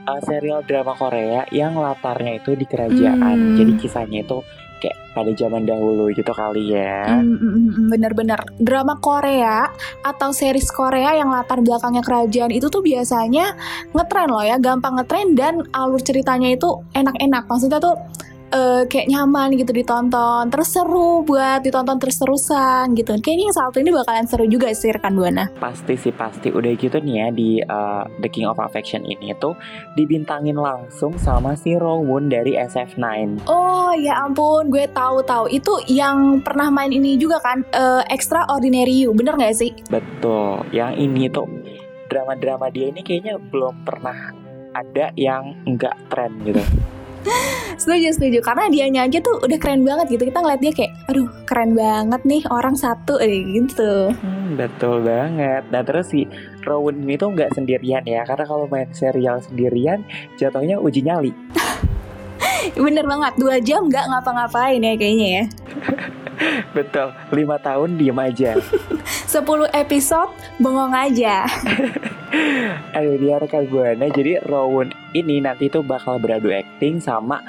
uh, 0.07 0.19
serial 0.25 0.63
drama 0.67 0.93
Korea 0.97 1.47
yang 1.49 1.79
latarnya 1.79 2.43
itu 2.43 2.57
di 2.59 2.65
kerajaan. 2.67 3.55
Hmm. 3.55 3.55
Jadi 3.55 3.71
kisahnya 3.79 4.19
itu 4.27 4.43
kayak 4.83 4.99
pada 5.15 5.31
zaman 5.31 5.63
dahulu 5.63 6.11
gitu 6.11 6.35
kali 6.35 6.75
ya. 6.75 7.07
Hmm, 7.07 7.39
hmm, 7.39 7.51
hmm, 7.71 7.87
Bener-bener 7.87 8.39
drama 8.59 8.99
Korea 8.99 9.71
atau 10.03 10.35
series 10.35 10.67
Korea 10.67 11.15
yang 11.15 11.31
latar 11.31 11.63
belakangnya 11.63 12.03
kerajaan 12.03 12.51
itu 12.51 12.67
tuh 12.67 12.83
biasanya 12.83 13.55
ngetren 13.95 14.27
loh 14.27 14.43
ya, 14.43 14.59
gampang 14.59 14.99
ngetren 14.99 15.39
dan 15.39 15.63
alur 15.71 16.03
ceritanya 16.03 16.51
itu 16.51 16.83
enak-enak. 16.91 17.47
Maksudnya 17.47 17.79
tuh 17.79 17.95
eh, 18.53 18.81
kayak 18.85 19.09
nyaman 19.09 19.57
gitu 19.57 19.73
ditonton, 19.73 20.53
terus 20.53 20.69
seru 20.69 21.25
buat 21.25 21.65
ditonton 21.65 21.97
terus-terusan 21.97 22.93
gitu. 22.93 23.17
Kayaknya 23.17 23.45
yang 23.49 23.57
satu 23.57 23.77
ini 23.81 23.89
bakalan 23.89 24.29
seru 24.29 24.45
juga 24.45 24.69
sih 24.71 24.93
rekan 24.93 25.17
Buana. 25.17 25.49
Pasti 25.57 25.97
sih 25.97 26.13
pasti 26.13 26.53
udah 26.53 26.71
gitu 26.77 27.01
nih 27.01 27.15
ya 27.17 27.27
di 27.33 27.49
uh, 27.65 28.05
The 28.21 28.29
King 28.29 28.45
of 28.45 28.61
Affection 28.61 29.01
ini 29.09 29.33
tuh 29.41 29.57
dibintangin 29.97 30.55
langsung 30.55 31.17
sama 31.17 31.57
si 31.57 31.73
Rowoon 31.73 32.29
dari 32.29 32.53
SF9. 32.53 33.01
Oh 33.49 33.91
ya 33.97 34.21
ampun, 34.21 34.69
gue 34.69 34.85
tahu 34.93 35.25
tahu 35.25 35.49
itu 35.49 35.73
yang 35.89 36.39
pernah 36.45 36.69
main 36.69 36.93
ini 36.93 37.17
juga 37.17 37.41
kan, 37.41 37.65
eh, 37.73 38.03
Extraordinary 38.13 39.05
You, 39.05 39.15
bener 39.17 39.33
nggak 39.33 39.55
sih? 39.57 39.71
Betul. 39.89 40.65
Yang 40.69 40.91
ini 41.01 41.23
tuh 41.31 41.47
drama-drama 42.11 42.69
dia 42.69 42.93
ini 42.93 43.01
kayaknya 43.01 43.41
belum 43.41 43.81
pernah 43.81 44.33
ada 44.73 45.09
yang 45.17 45.57
nggak 45.65 45.95
tren 46.09 46.33
gitu. 46.45 46.61
Setuju 47.73 48.15
setuju 48.15 48.39
karena 48.39 48.69
dianya 48.69 49.01
aja 49.07 49.19
tuh 49.19 49.41
udah 49.43 49.57
keren 49.59 49.83
banget 49.83 50.15
gitu. 50.15 50.23
Kita 50.29 50.39
ngeliat 50.39 50.61
dia 50.61 50.73
kayak, 50.75 50.91
aduh 51.09 51.27
keren 51.43 51.71
banget 51.75 52.21
nih 52.23 52.41
orang 52.47 52.75
satu 52.77 53.19
eh, 53.19 53.43
gitu. 53.43 54.13
Hmm, 54.13 54.55
betul 54.55 55.03
banget. 55.03 55.63
Nah 55.67 55.81
terus 55.83 56.11
si 56.13 56.29
Rowan 56.63 57.03
ini 57.03 57.19
tuh 57.19 57.33
nggak 57.33 57.51
sendirian 57.55 58.03
ya, 58.07 58.23
karena 58.23 58.45
kalau 58.47 58.65
main 58.69 58.87
serial 58.95 59.41
sendirian 59.43 60.05
jatuhnya 60.39 60.79
uji 60.79 61.03
nyali. 61.03 61.31
Bener 62.79 63.03
banget, 63.03 63.33
dua 63.35 63.59
jam 63.59 63.91
nggak 63.91 64.07
ngapa-ngapain 64.07 64.79
ya 64.79 64.93
kayaknya 64.95 65.27
ya. 65.27 65.43
Betul, 66.77 67.13
lima 67.31 67.57
tahun 67.59 67.95
diem 67.95 68.17
aja. 68.17 68.57
10 69.33 69.43
episode 69.73 70.31
bengong 70.61 70.93
aja. 70.93 71.45
Aduh 72.97 73.17
dia 73.21 73.37
rekan 73.37 73.69
Buana 73.69 74.09
Jadi 74.09 74.41
Rowan 74.41 74.89
ini 75.13 75.37
nanti 75.37 75.69
tuh 75.69 75.85
bakal 75.85 76.17
beradu 76.17 76.49
acting 76.49 76.97
sama 76.97 77.41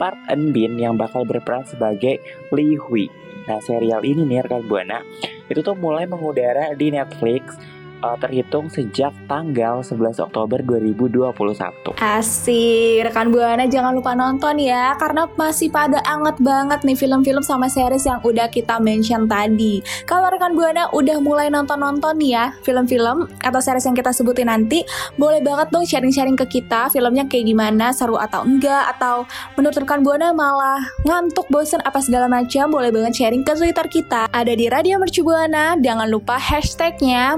Park 0.00 0.16
Eun 0.32 0.52
Bin 0.52 0.80
yang 0.80 0.96
bakal 0.96 1.28
berperan 1.28 1.68
sebagai 1.68 2.20
Lee 2.52 2.80
Hui. 2.80 3.08
Nah 3.44 3.60
serial 3.60 4.00
ini 4.04 4.24
nih 4.24 4.44
rekan 4.44 4.64
Buana 4.64 5.04
itu 5.50 5.60
tuh 5.60 5.74
mulai 5.74 6.06
mengudara 6.06 6.72
di 6.78 6.94
Netflix 6.94 7.58
uh, 8.04 8.16
terhitung 8.20 8.68
sejak 8.72 9.12
tanggal 9.28 9.84
11 9.84 10.20
Oktober 10.20 10.60
2021. 10.64 11.96
Asik, 12.00 13.04
rekan 13.04 13.32
Buana 13.32 13.64
jangan 13.68 13.92
lupa 13.96 14.16
nonton 14.16 14.56
ya 14.60 14.96
Karena 14.96 15.28
masih 15.36 15.68
pada 15.68 16.00
anget 16.08 16.36
banget 16.40 16.80
nih 16.84 16.96
film-film 16.96 17.42
sama 17.44 17.68
series 17.68 18.04
yang 18.08 18.20
udah 18.24 18.48
kita 18.48 18.80
mention 18.80 19.28
tadi 19.28 19.84
Kalau 20.08 20.28
rekan 20.32 20.56
Buana 20.56 20.88
udah 20.92 21.20
mulai 21.20 21.52
nonton-nonton 21.52 22.18
ya 22.24 22.52
Film-film 22.64 23.28
atau 23.44 23.60
series 23.60 23.84
yang 23.86 23.96
kita 23.96 24.10
sebutin 24.12 24.48
nanti 24.48 24.82
Boleh 25.20 25.44
banget 25.44 25.68
dong 25.70 25.84
sharing-sharing 25.84 26.36
ke 26.36 26.60
kita 26.60 26.88
Filmnya 26.92 27.28
kayak 27.28 27.46
gimana, 27.46 27.92
seru 27.92 28.16
atau 28.16 28.44
enggak 28.44 28.96
Atau 28.96 29.28
menurut 29.54 29.76
rekan 29.76 30.00
Buana 30.00 30.32
malah 30.32 30.80
ngantuk, 31.04 31.46
bosen 31.52 31.80
apa 31.84 32.00
segala 32.00 32.26
macam 32.26 32.72
Boleh 32.72 32.90
banget 32.90 33.20
sharing 33.20 33.44
ke 33.44 33.52
Twitter 33.56 33.86
kita 33.86 34.28
Ada 34.32 34.52
di 34.56 34.66
Radio 34.72 34.96
Mercu 34.96 35.22
Buana 35.22 35.76
Jangan 35.76 36.08
lupa 36.08 36.40
hashtagnya 36.40 37.36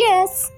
Movielicious 0.00 0.50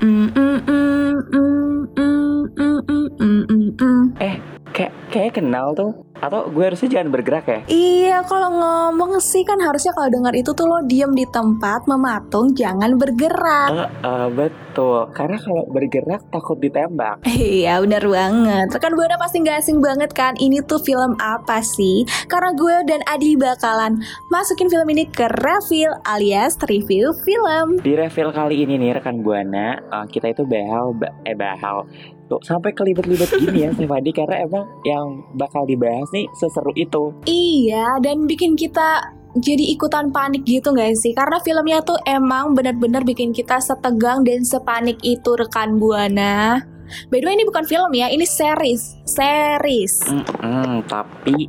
Mm, 0.00 0.30
mm, 0.34 0.62
mm, 0.66 1.12
mm, 1.32 1.88
mm, 1.96 2.52
mm, 2.56 2.80
mm, 2.88 3.08
mm, 3.18 3.46
mm, 3.48 3.76
mm. 3.78 4.14
Eh, 4.20 4.38
kayak 5.12 5.36
kenal 5.36 5.76
tuh. 5.76 5.92
Atau 6.16 6.46
gue 6.48 6.62
harusnya 6.62 6.86
jangan 6.88 7.10
bergerak 7.10 7.44
ya? 7.44 7.60
Iya, 7.66 8.18
kalau 8.22 8.54
ngomong 8.54 9.18
sih 9.18 9.42
kan 9.42 9.58
harusnya 9.58 9.90
kalau 9.90 10.06
dengar 10.06 10.30
itu 10.32 10.54
tuh 10.54 10.64
lo 10.64 10.78
diem 10.86 11.10
di 11.10 11.26
tempat, 11.26 11.84
mematung, 11.84 12.54
jangan 12.54 12.94
bergerak. 12.94 13.68
Eh, 13.74 13.90
eh, 14.06 14.28
betul. 14.30 15.10
Karena 15.10 15.34
kalau 15.36 15.66
bergerak 15.66 16.22
takut 16.30 16.56
ditembak. 16.56 17.26
Iya, 17.42 17.82
bener 17.82 18.06
banget. 18.06 18.70
Rekan 18.70 18.94
Buana 18.94 19.18
pasti 19.18 19.42
nggak 19.42 19.58
asing 19.58 19.82
banget 19.82 20.14
kan, 20.14 20.38
ini 20.38 20.62
tuh 20.62 20.78
film 20.78 21.18
apa 21.18 21.58
sih? 21.58 22.06
Karena 22.30 22.54
gue 22.54 22.86
dan 22.86 23.02
Adi 23.04 23.34
bakalan 23.34 23.98
masukin 24.30 24.70
film 24.70 24.86
ini 24.88 25.04
ke 25.04 25.26
reveal 25.42 25.90
alias 26.06 26.54
review 26.64 27.10
film. 27.26 27.82
Di 27.82 27.98
reveal 27.98 28.30
kali 28.30 28.62
ini 28.62 28.78
nih 28.78 29.02
rekan 29.02 29.20
Buana, 29.20 29.74
eh, 29.74 30.06
kita 30.06 30.30
itu 30.30 30.46
bahal 30.46 30.94
ba- 30.94 31.12
eh 31.24 31.34
bahal 31.34 31.84
tuh 32.32 32.40
sampai 32.40 32.72
kelibet-libet 32.72 33.28
gini 33.36 33.68
ya 33.68 33.70
Stefani 33.76 34.10
karena 34.16 34.48
emang 34.48 34.64
yang 34.88 35.20
bakal 35.36 35.68
dibahas 35.68 36.08
nih 36.16 36.24
seseru 36.32 36.72
itu. 36.72 37.12
Iya, 37.28 38.00
dan 38.00 38.24
bikin 38.24 38.56
kita 38.56 39.04
jadi 39.36 39.64
ikutan 39.76 40.08
panik 40.08 40.48
gitu 40.48 40.72
gak 40.72 40.96
sih? 40.96 41.12
Karena 41.12 41.36
filmnya 41.44 41.84
tuh 41.84 42.00
emang 42.08 42.56
bener-bener 42.56 43.04
bikin 43.04 43.36
kita 43.36 43.60
setegang 43.60 44.24
dan 44.24 44.44
sepanik 44.44 44.96
itu 45.04 45.36
rekan 45.36 45.76
Buana. 45.76 46.64
By 47.08 47.20
the 47.20 47.28
way 47.28 47.36
ini 47.36 47.48
bukan 47.48 47.64
film 47.64 47.88
ya, 47.96 48.12
ini 48.12 48.28
series, 48.28 49.00
series. 49.08 50.04
Mm-mm, 50.12 50.84
tapi 50.84 51.48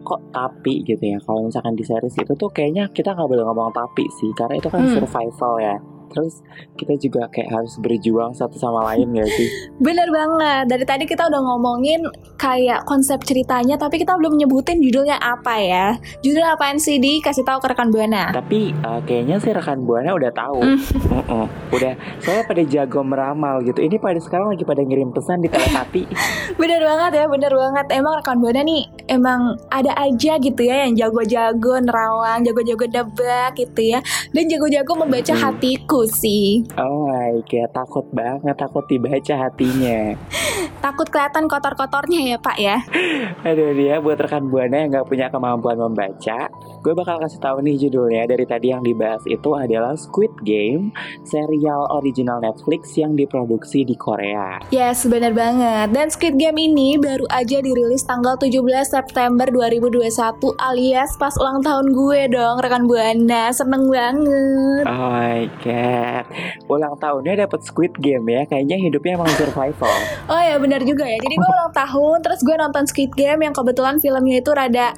kok 0.00 0.20
tapi 0.32 0.82
gitu 0.82 0.98
ya 0.98 1.20
kalau 1.22 1.46
misalkan 1.46 1.76
di 1.76 1.84
series 1.84 2.16
itu 2.18 2.32
tuh 2.34 2.50
kayaknya 2.50 2.88
kita 2.90 3.14
nggak 3.14 3.30
boleh 3.30 3.44
ngomong 3.46 3.70
tapi 3.70 4.02
sih 4.18 4.32
karena 4.34 4.58
itu 4.58 4.66
kan 4.66 4.82
Hmm. 4.82 4.96
survival 4.96 5.54
ya 5.60 5.76
terus 6.10 6.42
kita 6.74 6.94
juga 6.96 7.26
kayak 7.28 7.48
harus 7.52 7.74
berjuang 7.76 8.32
satu 8.32 8.54
sama 8.54 8.82
lain 8.88 9.10
gak 9.12 9.30
sih 9.30 9.48
Bener 9.86 10.08
banget. 10.08 10.64
Dari 10.66 10.84
tadi 10.84 11.04
kita 11.04 11.26
udah 11.26 11.40
ngomongin 11.40 12.04
kayak 12.36 12.84
konsep 12.84 13.20
ceritanya, 13.20 13.74
tapi 13.74 13.96
kita 13.96 14.14
belum 14.14 14.36
nyebutin 14.36 14.78
judulnya 14.78 15.16
apa 15.16 15.54
ya. 15.56 15.86
Judul 16.20 16.42
apaan 16.44 16.76
sih 16.76 16.96
di 16.96 17.20
kasih 17.20 17.42
tahu 17.42 17.58
ke 17.58 17.68
rekan 17.68 17.88
Buana. 17.88 18.30
tapi 18.30 18.70
eh, 18.72 19.00
kayaknya 19.02 19.36
sih 19.36 19.50
rekan 19.50 19.82
buana 19.82 20.12
udah 20.12 20.30
tahu 20.30 20.58
Hmm. 20.60 20.78
Mm-mm. 21.10 21.44
udah 21.70 21.92
saya 22.18 22.42
pada 22.42 22.62
jago 22.62 23.00
meramal 23.00 23.62
gitu 23.62 23.80
ini 23.80 23.96
pada 23.96 24.18
sekarang 24.18 24.50
lagi 24.50 24.62
pada 24.62 24.80
ngirim 24.80 25.10
pesan 25.10 25.40
di 25.40 25.48
telepati 25.48 26.04
Bener 26.60 26.80
banget 26.80 27.12
ya, 27.14 27.24
bener 27.26 27.52
banget. 27.52 27.86
Emang 27.90 28.14
rekan 28.14 28.36
Buana 28.36 28.60
nih 28.60 28.82
emang 29.06 29.40
ada 29.68 29.92
aja 29.96 30.36
gitu 30.36 30.60
ya 30.60 30.84
yang 30.84 30.94
jago-jago 30.94 31.78
nerawang, 31.78 32.42
jago-jago 32.42 32.84
nebak 32.86 33.56
gitu 33.56 33.82
ya. 33.88 33.98
Dan 34.30 34.46
jago-jago 34.46 34.92
membaca 34.96 35.28
Hmm. 35.30 35.42
hatiku 35.46 35.99
sih. 36.08 36.64
oh 36.78 37.08
my 37.10 37.42
god 37.44 37.70
takut 37.74 38.06
banget 38.14 38.56
takut 38.56 38.84
dibaca 38.88 39.34
hatinya 39.48 40.14
Takut 40.80 41.04
kelihatan 41.12 41.44
kotor-kotornya 41.44 42.20
ya 42.24 42.38
Pak 42.40 42.56
ya. 42.56 42.80
Aduh 43.48 43.76
dia 43.76 44.00
buat 44.00 44.16
rekan 44.16 44.48
buana 44.48 44.80
yang 44.80 44.88
nggak 44.96 45.08
punya 45.12 45.28
kemampuan 45.28 45.76
membaca, 45.76 46.48
gue 46.80 46.96
bakal 46.96 47.20
kasih 47.20 47.40
tahu 47.44 47.60
nih 47.60 47.76
judulnya 47.76 48.24
dari 48.24 48.48
tadi 48.48 48.72
yang 48.72 48.80
dibahas 48.80 49.20
itu 49.28 49.52
adalah 49.52 49.92
Squid 50.00 50.32
Game, 50.40 50.96
serial 51.28 51.84
original 51.92 52.40
Netflix 52.40 52.96
yang 52.96 53.12
diproduksi 53.12 53.84
di 53.84 53.92
Korea. 54.00 54.56
Yes, 54.72 55.04
bener 55.04 55.36
banget. 55.36 55.92
Dan 55.92 56.08
Squid 56.08 56.40
Game 56.40 56.56
ini 56.56 56.96
baru 56.96 57.28
aja 57.28 57.60
dirilis 57.60 58.00
tanggal 58.08 58.40
17 58.40 58.64
September 58.88 59.44
2021 59.52 60.08
alias 60.56 61.20
pas 61.20 61.36
ulang 61.36 61.60
tahun 61.60 61.92
gue 61.92 62.20
dong, 62.32 62.56
rekan 62.64 62.88
Buana. 62.88 63.52
Seneng 63.52 63.92
banget. 63.92 64.84
Oh 64.88 65.12
my 65.12 65.44
god, 65.60 66.24
ulang 66.72 66.96
tahunnya 66.96 67.44
dapat 67.44 67.60
Squid 67.60 67.92
Game 68.00 68.24
ya, 68.32 68.48
kayaknya 68.48 68.80
hidupnya 68.80 69.20
emang 69.20 69.28
survival. 69.36 69.96
Oh 70.32 70.40
ya 70.40 70.56
benar 70.56 70.80
juga 70.80 71.04
ya. 71.04 71.20
Jadi 71.20 71.34
gue 71.36 71.50
ulang 71.60 71.72
tahun, 71.76 72.24
terus 72.24 72.40
gue 72.40 72.56
nonton 72.56 72.88
Squid 72.88 73.12
Game 73.12 73.44
yang 73.44 73.52
kebetulan 73.52 74.00
filmnya 74.00 74.40
itu 74.40 74.50
rada 74.56 74.96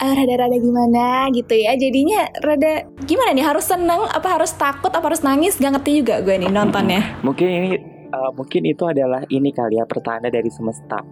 rada-rada 0.00 0.56
gimana 0.58 1.28
gitu 1.30 1.54
ya. 1.54 1.76
Jadinya 1.78 2.26
rada 2.42 2.88
gimana 3.06 3.30
nih? 3.34 3.46
Harus 3.46 3.66
seneng, 3.68 4.06
apa 4.10 4.40
harus 4.40 4.50
takut, 4.54 4.90
apa 4.90 5.06
harus 5.06 5.22
nangis? 5.22 5.58
Gak 5.60 5.78
ngerti 5.78 6.02
juga 6.02 6.20
gue 6.24 6.34
nih 6.34 6.50
nontonnya. 6.50 7.20
Mungkin 7.22 7.46
ini, 7.46 7.70
uh, 8.10 8.30
mungkin 8.34 8.62
itu 8.66 8.84
adalah 8.86 9.22
ini 9.30 9.50
kali 9.54 9.78
ya 9.78 9.86
pertanda 9.86 10.30
dari 10.30 10.50
semesta 10.50 11.02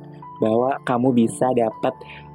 bahwa 0.42 0.74
kamu 0.82 1.14
bisa 1.14 1.46
dapat 1.54 1.94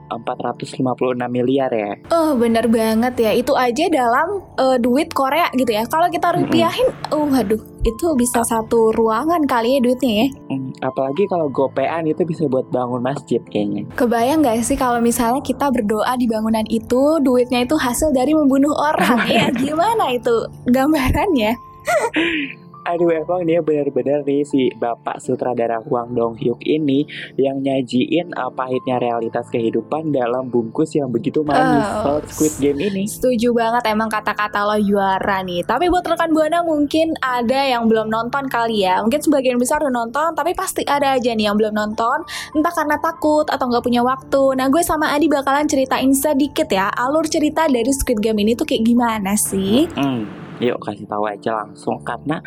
456 0.10 0.84
miliar 1.28 1.72
ya. 1.72 1.92
Oh 2.12 2.34
bener 2.36 2.66
banget 2.72 3.14
ya. 3.20 3.32
Itu 3.36 3.54
aja 3.54 3.88
dalam 3.92 4.42
eh, 4.58 4.78
duit 4.80 5.12
Korea 5.12 5.52
gitu 5.54 5.72
ya. 5.72 5.84
Kalau 5.88 6.08
kita 6.08 6.34
rupiahin, 6.34 6.88
uh 7.12 7.32
aduh 7.32 7.60
itu 7.88 8.08
bisa 8.20 8.44
satu 8.44 8.92
ruangan 8.92 9.48
kali 9.48 9.78
ya 9.78 9.80
duitnya 9.80 10.14
ya. 10.24 10.28
Hmm, 10.52 10.72
apalagi 10.84 11.24
kalau 11.32 11.48
gopean 11.48 12.04
itu 12.08 12.24
bisa 12.28 12.44
buat 12.52 12.68
bangun 12.68 13.00
masjid 13.00 13.40
kayaknya. 13.48 13.88
Kebayang 13.96 14.44
gak 14.44 14.64
sih 14.68 14.76
kalau 14.76 15.00
misalnya 15.00 15.40
kita 15.40 15.72
berdoa 15.72 16.14
di 16.20 16.28
bangunan 16.28 16.66
itu 16.68 17.20
duitnya 17.24 17.64
itu 17.64 17.80
hasil 17.80 18.12
dari 18.12 18.36
membunuh 18.36 18.76
orang 18.76 19.24
ya 19.38 19.48
gimana 19.56 20.12
itu 20.12 20.36
gambarannya? 20.68 21.56
Aduh 22.88 23.12
emang 23.12 23.44
dia 23.44 23.60
benar-benar 23.60 24.24
nih 24.24 24.48
si 24.48 24.72
bapak 24.80 25.20
sutradara 25.20 25.84
Hwang 25.84 26.16
Dong 26.16 26.40
Hyuk 26.40 26.64
ini 26.64 27.04
yang 27.36 27.60
nyajiin 27.60 28.32
uh, 28.32 28.48
pahitnya 28.48 28.96
realitas 28.96 29.52
kehidupan 29.52 30.16
dalam 30.16 30.48
bungkus 30.48 30.96
yang 30.96 31.12
begitu 31.12 31.44
manis. 31.44 31.84
Kalau 31.84 32.24
Squid 32.24 32.56
Game 32.64 32.80
ini. 32.80 33.04
Setuju 33.04 33.52
banget 33.52 33.92
emang 33.92 34.08
kata-kata 34.08 34.64
lo 34.64 34.80
juara 34.80 35.44
nih. 35.44 35.68
Tapi 35.68 35.92
buat 35.92 36.08
rekan 36.08 36.32
buana 36.32 36.64
mungkin 36.64 37.12
ada 37.20 37.60
yang 37.68 37.92
belum 37.92 38.08
nonton 38.08 38.48
kali 38.48 38.88
ya. 38.88 39.04
Mungkin 39.04 39.20
sebagian 39.20 39.60
besar 39.60 39.84
udah 39.84 39.92
nonton, 39.92 40.32
tapi 40.32 40.56
pasti 40.56 40.88
ada 40.88 41.20
aja 41.20 41.36
nih 41.36 41.52
yang 41.52 41.60
belum 41.60 41.76
nonton. 41.76 42.24
Entah 42.56 42.72
karena 42.72 42.96
takut 43.04 43.44
atau 43.52 43.68
nggak 43.68 43.84
punya 43.84 44.00
waktu. 44.00 44.56
Nah 44.56 44.72
gue 44.72 44.80
sama 44.80 45.12
Adi 45.12 45.28
bakalan 45.28 45.68
ceritain 45.68 46.16
sedikit 46.16 46.72
ya 46.72 46.88
alur 46.96 47.28
cerita 47.28 47.68
dari 47.68 47.92
Squid 47.92 48.24
Game 48.24 48.40
ini 48.40 48.56
tuh 48.56 48.64
kayak 48.64 48.88
gimana 48.88 49.36
sih? 49.36 49.92
Hmm, 49.92 50.24
yuk 50.64 50.80
kasih 50.80 51.04
tahu 51.04 51.28
aja 51.28 51.52
langsung 51.52 52.00
karena 52.08 52.40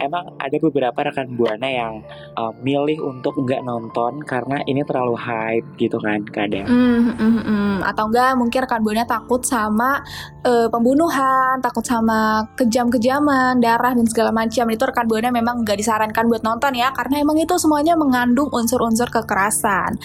emang 0.00 0.34
ada 0.40 0.56
beberapa 0.58 0.98
rekan 1.06 1.34
buana 1.38 1.68
yang 1.68 1.94
uh, 2.38 2.52
milih 2.62 3.02
untuk 3.02 3.36
nggak 3.38 3.62
nonton 3.62 4.22
karena 4.24 4.62
ini 4.66 4.82
terlalu 4.82 5.14
hype 5.18 5.66
gitu 5.78 5.98
kan 6.02 6.22
kadang. 6.30 6.66
Mm, 6.66 7.14
mm, 7.14 7.42
mm. 7.44 7.76
Atau 7.84 8.10
enggak 8.10 8.34
mungkin 8.38 8.58
rekan 8.64 8.82
buana 8.82 9.04
takut 9.06 9.42
sama 9.44 10.02
uh, 10.46 10.68
pembunuhan, 10.70 11.60
takut 11.60 11.84
sama 11.84 12.48
kejam-kejaman, 12.58 13.58
darah 13.62 13.92
dan 13.94 14.06
segala 14.08 14.30
macam. 14.34 14.66
Itu 14.70 14.82
rekan 14.88 15.06
buana 15.06 15.28
memang 15.30 15.62
nggak 15.62 15.78
disarankan 15.78 16.24
buat 16.26 16.42
nonton 16.42 16.74
ya 16.74 16.90
karena 16.96 17.22
emang 17.22 17.38
itu 17.38 17.54
semuanya 17.60 17.94
mengandung 17.94 18.50
unsur-unsur 18.50 19.10
kekerasan. 19.10 19.96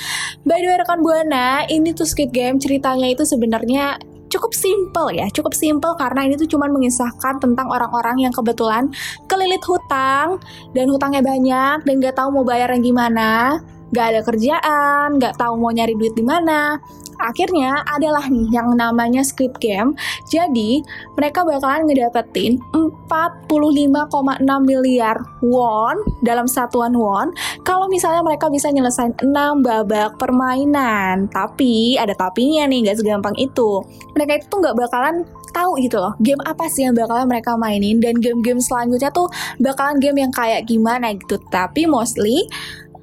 By 0.45 0.61
the 0.61 0.67
way 0.69 0.77
rekan 0.77 1.01
buana, 1.01 1.65
ini 1.67 1.91
tuh 1.95 2.05
Squid 2.05 2.31
Game 2.31 2.61
ceritanya 2.61 3.07
itu 3.09 3.23
sebenarnya 3.25 3.97
cukup 4.29 4.53
simple 4.53 5.09
ya, 5.11 5.27
cukup 5.33 5.57
simple 5.57 5.93
karena 5.97 6.29
ini 6.29 6.37
tuh 6.37 6.47
cuma 6.47 6.69
mengisahkan 6.69 7.41
tentang 7.41 7.67
orang-orang 7.67 8.29
yang 8.29 8.33
kebetulan 8.33 8.87
kelilit 9.25 9.61
hutang 9.65 10.37
dan 10.77 10.85
hutangnya 10.87 11.21
banyak 11.25 11.77
dan 11.83 11.95
gak 11.99 12.15
tahu 12.15 12.29
mau 12.31 12.45
bayar 12.45 12.69
yang 12.77 12.85
gimana, 12.85 13.59
gak 13.91 14.05
ada 14.15 14.21
kerjaan, 14.21 15.17
gak 15.17 15.35
tahu 15.35 15.53
mau 15.57 15.73
nyari 15.73 15.97
duit 15.97 16.13
di 16.13 16.23
mana. 16.23 16.77
Akhirnya 17.19 17.83
adalah 17.85 18.25
nih 18.31 18.47
yang 18.49 18.73
namanya 18.79 19.21
Squid 19.21 19.59
Game. 19.59 19.93
Jadi 20.31 20.81
mereka 21.19 21.43
bakalan 21.43 21.85
ngedapetin 21.85 22.57
45,6 22.71 24.43
miliar 24.63 25.19
won 25.43 25.99
dalam 26.23 26.47
satuan 26.47 26.95
won 26.95 27.31
kalau 27.67 27.91
misalnya 27.91 28.23
mereka 28.23 28.47
bisa 28.47 28.71
nyelesain 28.71 29.13
6 29.19 29.29
babak 29.61 30.15
permainan. 30.15 31.27
Tapi 31.29 31.99
ada 31.99 32.15
tapinya 32.15 32.65
nih, 32.65 32.89
gak 32.89 33.03
segampang 33.03 33.35
itu. 33.37 33.83
Mereka 34.15 34.41
itu 34.41 34.45
tuh 34.47 34.59
gak 34.63 34.77
bakalan 34.79 35.27
tahu 35.49 35.81
gitu 35.81 35.97
loh 35.97 36.13
game 36.21 36.39
apa 36.45 36.69
sih 36.69 36.85
yang 36.85 36.93
bakalan 36.93 37.25
mereka 37.25 37.57
mainin 37.57 37.97
dan 37.97 38.17
game-game 38.21 38.61
selanjutnya 38.61 39.09
tuh 39.09 39.27
bakalan 39.57 39.97
game 39.97 40.21
yang 40.21 40.31
kayak 40.31 40.69
gimana 40.69 41.17
gitu 41.17 41.41
tapi 41.49 41.89
mostly 41.89 42.45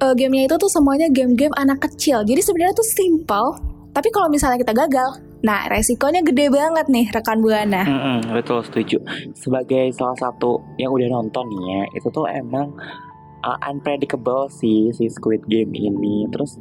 uh, 0.01 0.13
gamenya 0.15 0.49
itu 0.49 0.55
tuh 0.55 0.71
semuanya 0.71 1.11
game-game 1.11 1.53
anak 1.59 1.83
kecil 1.83 2.23
jadi 2.23 2.41
sebenarnya 2.41 2.75
tuh 2.77 2.87
simple 2.87 3.47
tapi 3.97 4.13
kalau 4.13 4.29
misalnya 4.29 4.61
kita 4.61 4.77
gagal 4.77 5.25
Nah, 5.37 5.69
resikonya 5.69 6.25
gede 6.25 6.49
banget 6.49 6.89
nih 6.89 7.13
rekan 7.13 7.45
Buana. 7.45 7.85
Mm 7.85 7.99
-mm, 8.01 8.17
betul 8.33 8.65
setuju. 8.65 8.97
Sebagai 9.37 9.93
salah 9.93 10.17
satu 10.17 10.65
yang 10.81 10.89
udah 10.89 11.13
nonton 11.13 11.45
ya, 11.69 11.85
itu 11.93 12.09
tuh 12.09 12.25
emang 12.25 12.73
uh, 13.45 13.57
unpredictable 13.69 14.49
sih 14.49 14.89
si 14.97 15.05
Squid 15.13 15.45
Game 15.45 15.77
ini. 15.77 16.25
Terus 16.33 16.57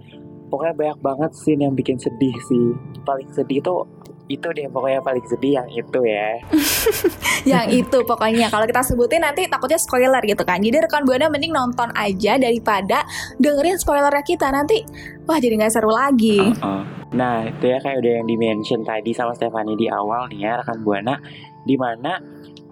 pokoknya 0.53 0.75
banyak 0.77 0.99
banget 1.01 1.33
sih 1.33 1.57
yang 1.57 1.73
bikin 1.73 1.97
sedih 1.97 2.37
sih. 2.45 2.77
Paling 3.09 3.33
sedih 3.33 3.65
tuh 3.65 3.89
itu 4.27 4.47
deh 4.51 4.67
pokoknya 4.67 5.01
paling 5.07 5.23
sedih 5.23 5.63
yang 5.63 5.69
itu 5.71 6.01
ya. 6.03 6.43
yang 7.57 7.67
itu 7.71 7.99
pokoknya 8.03 8.51
kalau 8.51 8.67
kita 8.67 8.83
sebutin 8.83 9.23
nanti 9.23 9.47
takutnya 9.47 9.79
spoiler 9.79 10.23
gitu 10.27 10.43
kan. 10.43 10.59
Jadi 10.59 10.83
rekan 10.83 11.07
buana 11.07 11.31
mending 11.31 11.55
nonton 11.55 11.95
aja 11.95 12.35
daripada 12.35 13.07
dengerin 13.39 13.79
spoilernya 13.79 14.25
kita 14.27 14.51
nanti 14.51 14.83
wah 15.31 15.39
jadi 15.39 15.55
nggak 15.63 15.73
seru 15.73 15.95
lagi. 15.95 16.43
Uh 16.43 16.59
-uh. 16.59 16.83
Nah 17.15 17.47
itu 17.47 17.71
ya 17.71 17.79
kayak 17.79 18.03
udah 18.03 18.13
yang 18.23 18.27
dimention 18.27 18.83
tadi 18.83 19.15
sama 19.15 19.31
Stefani 19.39 19.79
di 19.79 19.87
awal 19.87 20.27
nih 20.27 20.43
ya 20.43 20.53
rekan 20.59 20.83
buana, 20.83 21.23
di 21.63 21.79
mana 21.79 22.19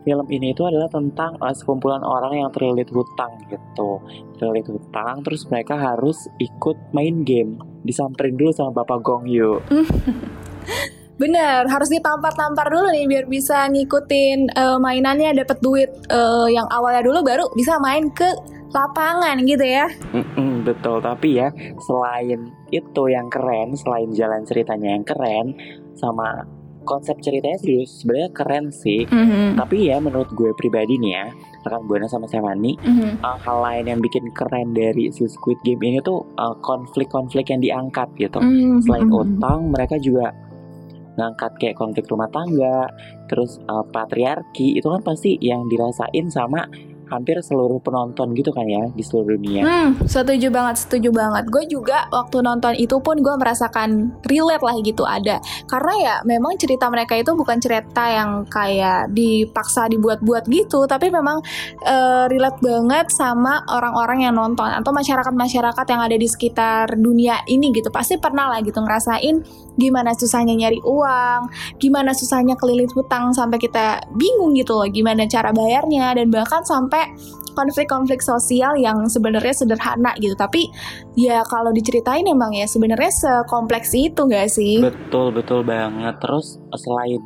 film 0.05 0.27
ini 0.29 0.53
itu 0.53 0.63
adalah 0.67 0.91
tentang 0.91 1.39
uh, 1.41 1.55
sekumpulan 1.55 2.03
orang 2.05 2.45
yang 2.45 2.51
terlilit 2.53 2.91
hutang 2.93 3.41
gitu, 3.49 4.03
terlilit 4.37 4.69
hutang, 4.69 5.25
terus 5.25 5.49
mereka 5.49 5.81
harus 5.81 6.29
ikut 6.37 6.77
main 6.93 7.25
game, 7.25 7.57
disamperin 7.87 8.37
dulu 8.37 8.53
sama 8.53 8.85
Bapak 8.85 9.01
Gong 9.01 9.25
Yu. 9.25 9.63
Bener, 11.15 11.71
harus 11.71 11.87
ditampar-tampar 11.95 12.67
dulu 12.75 12.91
nih 12.91 13.07
biar 13.07 13.25
bisa 13.31 13.71
ngikutin 13.71 14.51
uh, 14.59 14.79
mainannya 14.83 15.31
dapat 15.39 15.63
duit 15.63 15.91
uh, 16.11 16.51
yang 16.51 16.67
awalnya 16.75 17.07
dulu 17.07 17.23
baru 17.23 17.47
bisa 17.55 17.79
main 17.79 18.11
ke 18.11 18.27
lapangan 18.75 19.39
gitu 19.47 19.63
ya. 19.63 19.87
Mm-mm, 20.11 20.67
betul, 20.67 20.99
tapi 20.99 21.39
ya 21.39 21.55
selain 21.79 22.51
itu 22.75 23.03
yang 23.07 23.31
keren, 23.31 23.79
selain 23.79 24.11
jalan 24.11 24.43
ceritanya 24.43 24.99
yang 24.99 25.07
keren 25.07 25.55
sama 25.95 26.43
konsep 26.85 27.17
ceritanya 27.25 27.57
sih 27.63 27.87
sebenarnya 27.87 28.31
keren 28.35 28.65
sih. 28.75 29.07
Mm-hmm. 29.09 29.57
Tapi 29.57 29.77
ya 29.89 30.03
menurut 30.03 30.29
gue 30.35 30.51
pribadi 30.59 30.99
nih 31.01 31.13
ya, 31.15 31.27
rekan 31.65 31.87
buana 31.87 32.11
sama 32.11 32.27
Semani, 32.27 32.75
mm-hmm. 32.75 33.23
uh, 33.23 33.39
hal 33.41 33.59
lain 33.63 33.85
yang 33.95 34.01
bikin 34.03 34.27
keren 34.35 34.75
dari 34.75 35.09
si 35.15 35.25
Squid 35.31 35.63
Game 35.63 35.81
ini 35.81 36.03
tuh 36.03 36.27
uh, 36.37 36.59
konflik-konflik 36.61 37.55
yang 37.55 37.63
diangkat 37.63 38.11
gitu. 38.19 38.43
Mm-hmm. 38.43 38.85
Selain 38.85 39.09
utang, 39.09 39.71
mereka 39.71 39.97
juga 40.03 40.35
ngangkat 41.15 41.53
kayak 41.59 41.77
konflik 41.79 42.07
rumah 42.11 42.31
tangga, 42.31 42.91
terus 43.31 43.59
uh, 43.67 43.83
patriarki 43.87 44.79
itu 44.79 44.87
kan 44.87 45.03
pasti 45.03 45.39
yang 45.41 45.67
dirasain 45.71 46.31
sama 46.31 46.67
hampir 47.09 47.37
seluruh 47.41 47.79
penonton 47.81 48.33
gitu 48.33 48.51
kan 48.51 48.65
ya 48.65 48.89
di 48.93 49.03
seluruh 49.05 49.37
dunia. 49.37 49.63
Hmm, 49.65 49.91
setuju 50.05 50.49
banget, 50.49 50.87
setuju 50.87 51.11
banget. 51.13 51.45
Gue 51.49 51.65
juga 51.69 52.09
waktu 52.13 52.41
nonton 52.41 52.73
itu 52.77 52.97
pun 53.01 53.21
gue 53.21 53.35
merasakan 53.37 54.15
relate 54.29 54.65
lah 54.65 54.77
gitu 54.81 55.03
ada. 55.05 55.41
Karena 55.69 55.95
ya 56.01 56.15
memang 56.25 56.57
cerita 56.57 56.89
mereka 56.89 57.19
itu 57.19 57.33
bukan 57.37 57.59
cerita 57.61 58.05
yang 58.09 58.45
kayak 58.49 59.13
dipaksa 59.13 59.89
dibuat-buat 59.91 60.49
gitu, 60.49 60.87
tapi 60.89 61.11
memang 61.11 61.41
uh, 61.85 62.25
relate 62.31 62.61
banget 62.63 63.07
sama 63.13 63.65
orang-orang 63.69 64.29
yang 64.29 64.35
nonton 64.37 64.71
atau 64.71 64.91
masyarakat-masyarakat 64.95 65.87
yang 65.91 66.01
ada 66.01 66.17
di 66.17 66.29
sekitar 66.29 66.97
dunia 66.97 67.43
ini 67.51 67.73
gitu. 67.75 67.91
Pasti 67.91 68.17
pernah 68.17 68.49
lah 68.49 68.61
gitu 68.63 68.79
ngerasain 68.81 69.45
gimana 69.75 70.15
susahnya 70.15 70.55
nyari 70.55 70.79
uang, 70.87 71.51
gimana 71.83 72.15
susahnya 72.15 72.55
kelilit 72.55 72.95
hutang 72.95 73.35
sampai 73.35 73.59
kita 73.59 73.99
bingung 74.15 74.55
gitu 74.55 74.79
loh 74.79 74.87
gimana 74.87 75.27
cara 75.27 75.51
bayarnya 75.51 76.15
dan 76.15 76.31
bahkan 76.31 76.63
sampai 76.63 76.94
sampai 76.95 77.11
konflik-konflik 77.55 78.19
sosial 78.23 78.75
yang 78.79 79.07
sebenarnya 79.07 79.55
sederhana 79.55 80.15
gitu. 80.19 80.35
Tapi 80.35 80.71
ya 81.19 81.43
kalau 81.47 81.71
diceritain 81.71 82.27
emang 82.27 82.55
ya 82.55 82.67
sebenarnya 82.67 83.11
sekompleks 83.11 83.95
itu 83.95 84.27
gak 84.27 84.51
sih? 84.51 84.83
Betul 84.83 85.35
betul 85.35 85.63
banget. 85.67 86.19
Terus 86.23 86.59
selain 86.79 87.23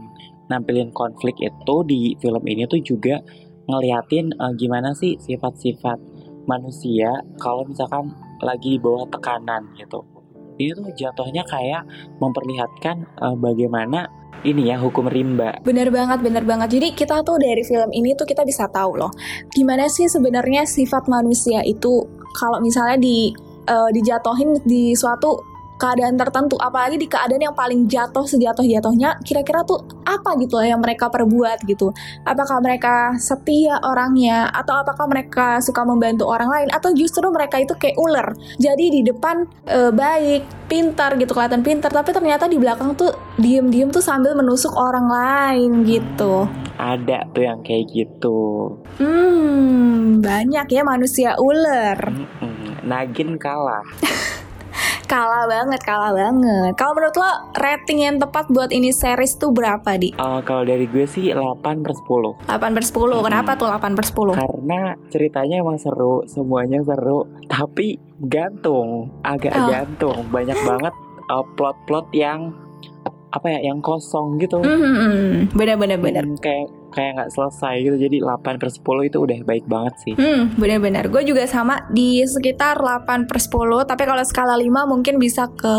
nampilin 0.48 0.92
konflik 0.96 1.36
itu 1.40 1.76
di 1.84 2.16
film 2.20 2.44
ini 2.48 2.64
tuh 2.64 2.80
juga 2.80 3.20
ngeliatin 3.68 4.32
uh, 4.40 4.52
gimana 4.56 4.96
sih 4.96 5.20
sifat-sifat 5.20 6.00
manusia 6.48 7.20
kalau 7.36 7.68
misalkan 7.68 8.08
lagi 8.40 8.76
di 8.76 8.80
bawah 8.80 9.04
tekanan 9.12 9.68
gitu 9.76 10.00
ini 10.58 10.70
tuh 10.74 10.90
jatuhnya 10.92 11.46
kayak 11.46 11.86
memperlihatkan 12.18 13.06
uh, 13.22 13.38
bagaimana 13.38 14.10
ini 14.46 14.70
ya 14.70 14.78
hukum 14.78 15.10
rimba. 15.10 15.58
Bener 15.66 15.90
banget, 15.90 16.22
bener 16.22 16.46
banget. 16.46 16.78
Jadi 16.78 16.94
kita 16.94 17.26
tuh 17.26 17.42
dari 17.42 17.62
film 17.66 17.90
ini 17.90 18.14
tuh 18.14 18.26
kita 18.26 18.46
bisa 18.46 18.70
tahu 18.70 18.98
loh, 18.98 19.10
gimana 19.50 19.90
sih 19.90 20.06
sebenarnya 20.06 20.62
sifat 20.62 21.10
manusia 21.10 21.62
itu 21.66 22.06
kalau 22.38 22.62
misalnya 22.62 22.98
di 23.00 23.34
uh, 23.66 23.90
dijatohin 23.90 24.62
di 24.62 24.94
suatu 24.94 25.57
keadaan 25.78 26.18
tertentu 26.18 26.58
apalagi 26.58 26.98
di 26.98 27.06
keadaan 27.06 27.40
yang 27.40 27.56
paling 27.56 27.86
jatuh 27.86 28.26
sejatuh 28.26 28.66
jatuhnya 28.66 29.16
kira-kira 29.22 29.62
tuh 29.62 29.80
apa 30.02 30.34
gitu 30.42 30.58
loh 30.58 30.66
yang 30.66 30.82
mereka 30.82 31.06
perbuat 31.08 31.62
gitu. 31.64 31.94
Apakah 32.26 32.58
mereka 32.58 33.14
setia 33.16 33.78
orangnya 33.86 34.50
atau 34.50 34.82
apakah 34.82 35.06
mereka 35.06 35.62
suka 35.62 35.86
membantu 35.86 36.26
orang 36.26 36.50
lain 36.50 36.68
atau 36.74 36.90
justru 36.92 37.24
mereka 37.30 37.62
itu 37.62 37.72
kayak 37.78 37.96
ular. 37.96 38.34
Jadi 38.58 38.90
di 38.90 39.00
depan 39.06 39.46
e, 39.64 39.94
baik 39.94 40.68
pintar 40.68 41.16
gitu 41.16 41.32
kelihatan 41.32 41.64
pintar 41.64 41.88
tapi 41.94 42.12
ternyata 42.12 42.50
di 42.50 42.60
belakang 42.60 42.92
tuh 42.98 43.14
diem-diem 43.40 43.88
tuh 43.88 44.02
sambil 44.02 44.34
menusuk 44.34 44.74
orang 44.74 45.06
lain 45.06 45.86
gitu. 45.86 46.50
Ada 46.78 47.30
tuh 47.30 47.42
yang 47.46 47.60
kayak 47.62 47.86
gitu. 47.94 48.38
Hmm 48.98 50.18
banyak 50.18 50.66
ya 50.68 50.82
manusia 50.82 51.30
ular. 51.38 51.98
Nagin 52.88 53.36
kalah 53.36 53.84
kalah 55.08 55.48
banget, 55.48 55.80
kalah 55.82 56.12
banget. 56.12 56.72
Kalau 56.76 56.92
menurut 56.92 57.16
lo 57.16 57.32
rating 57.56 57.98
yang 58.04 58.16
tepat 58.20 58.46
buat 58.52 58.68
ini 58.68 58.92
series 58.92 59.40
tuh 59.40 59.50
berapa, 59.50 59.96
Di? 59.96 60.12
Uh, 60.20 60.44
kalau 60.44 60.68
dari 60.68 60.84
gue 60.84 61.08
sih 61.08 61.32
8 61.32 61.64
per 61.80 61.92
10 61.96 62.44
8 62.44 62.76
per 62.76 62.84
10, 62.84 62.92
hmm. 62.92 63.24
kenapa 63.24 63.50
tuh 63.56 63.72
8 63.72 63.96
per 63.96 64.04
10? 64.04 64.36
Karena 64.36 64.80
ceritanya 65.08 65.56
emang 65.64 65.80
seru, 65.80 66.28
semuanya 66.28 66.84
seru 66.84 67.24
Tapi 67.48 67.96
gantung, 68.20 69.08
agak 69.24 69.56
oh. 69.56 69.66
gantung 69.72 70.18
Banyak 70.28 70.58
banget 70.62 70.94
uh, 71.32 71.44
plot-plot 71.56 72.12
yang 72.12 72.67
apa 73.28 73.46
ya 73.52 73.60
yang 73.72 73.84
kosong 73.84 74.40
gitu. 74.40 74.60
Mm-hmm. 74.64 75.52
Bener-bener 75.52 75.98
bener. 76.00 76.24
Hmm, 76.24 76.40
kayak 76.40 76.72
kayak 76.92 77.10
nggak 77.20 77.30
selesai 77.32 77.74
gitu. 77.84 77.96
Jadi 78.00 78.16
8 78.24 78.56
per 78.56 78.68
10 78.72 79.08
itu 79.08 79.18
udah 79.20 79.38
baik 79.44 79.64
banget 79.68 79.94
sih. 80.00 80.14
Hmm, 80.16 80.56
bener-bener. 80.56 81.12
Gue 81.12 81.22
juga 81.28 81.44
sama 81.44 81.84
di 81.92 82.24
sekitar 82.24 82.80
8 82.80 83.28
per 83.28 83.38
10. 83.38 83.84
Tapi 83.84 84.02
kalau 84.08 84.22
skala 84.24 84.56
5 84.56 84.88
mungkin 84.88 85.20
bisa 85.20 85.52
ke 85.52 85.76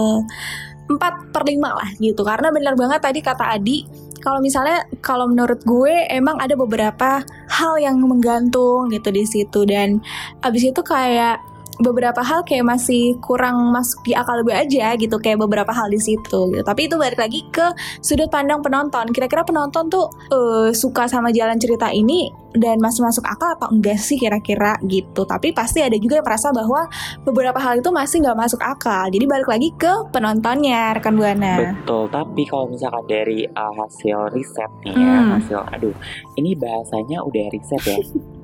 4 0.89 1.33
per 1.33 1.43
5 1.45 1.57
lah 1.57 1.89
gitu. 1.97 2.21
Karena 2.21 2.53
bener 2.53 2.73
banget 2.77 3.01
tadi 3.01 3.19
kata 3.21 3.45
Adi. 3.57 4.09
Kalau 4.19 4.43
misalnya 4.43 4.83
kalau 4.99 5.31
menurut 5.31 5.63
gue 5.63 6.11
emang 6.11 6.43
ada 6.43 6.51
beberapa 6.59 7.23
hal 7.47 7.73
yang 7.79 8.03
menggantung 8.03 8.91
gitu 8.91 9.15
di 9.15 9.23
situ 9.23 9.63
dan 9.63 10.03
abis 10.43 10.75
itu 10.75 10.81
kayak 10.83 11.39
beberapa 11.79 12.19
hal 12.19 12.43
kayak 12.43 12.67
masih 12.67 13.15
kurang 13.23 13.71
masuk 13.71 14.03
di 14.03 14.11
akal 14.11 14.43
gue 14.43 14.51
aja 14.51 14.93
gitu 14.99 15.15
kayak 15.17 15.39
beberapa 15.39 15.71
hal 15.71 15.87
di 15.87 15.99
situ 15.99 16.51
gitu. 16.51 16.63
Tapi 16.63 16.91
itu 16.91 16.95
balik 16.99 17.15
lagi 17.15 17.47
ke 17.49 17.71
sudut 18.03 18.27
pandang 18.27 18.59
penonton. 18.59 19.07
Kira-kira 19.15 19.47
penonton 19.47 19.87
tuh 19.87 20.11
uh, 20.35 20.69
suka 20.75 21.07
sama 21.07 21.31
jalan 21.31 21.55
cerita 21.55 21.87
ini 21.89 22.27
dan 22.51 22.81
masih 22.83 23.05
masuk 23.05 23.23
akal 23.23 23.55
atau 23.55 23.71
enggak 23.71 23.95
sih 23.95 24.19
kira-kira 24.19 24.75
gitu. 24.85 25.23
Tapi 25.23 25.55
pasti 25.55 25.79
ada 25.79 25.95
juga 25.95 26.19
yang 26.19 26.27
merasa 26.27 26.51
bahwa 26.51 26.85
beberapa 27.23 27.57
hal 27.63 27.79
itu 27.79 27.89
masih 27.95 28.27
nggak 28.27 28.37
masuk 28.37 28.59
akal. 28.59 29.07
Jadi 29.07 29.25
balik 29.25 29.47
lagi 29.47 29.69
ke 29.79 30.11
penontonnya 30.11 30.99
rekan 30.99 31.15
buana. 31.15 31.79
Betul. 31.79 32.11
Tapi 32.11 32.43
kalau 32.43 32.67
misalkan 32.67 33.07
dari 33.07 33.47
uh, 33.47 33.73
hasil 33.79 34.35
riset 34.35 34.71
nih 34.83 34.95
ya, 34.99 35.07
Hmm. 35.19 35.35
hasil 35.39 35.59
aduh, 35.75 35.95
ini 36.35 36.55
bahasanya 36.55 37.23
udah 37.23 37.45
riset 37.51 37.83
ya. 37.87 37.99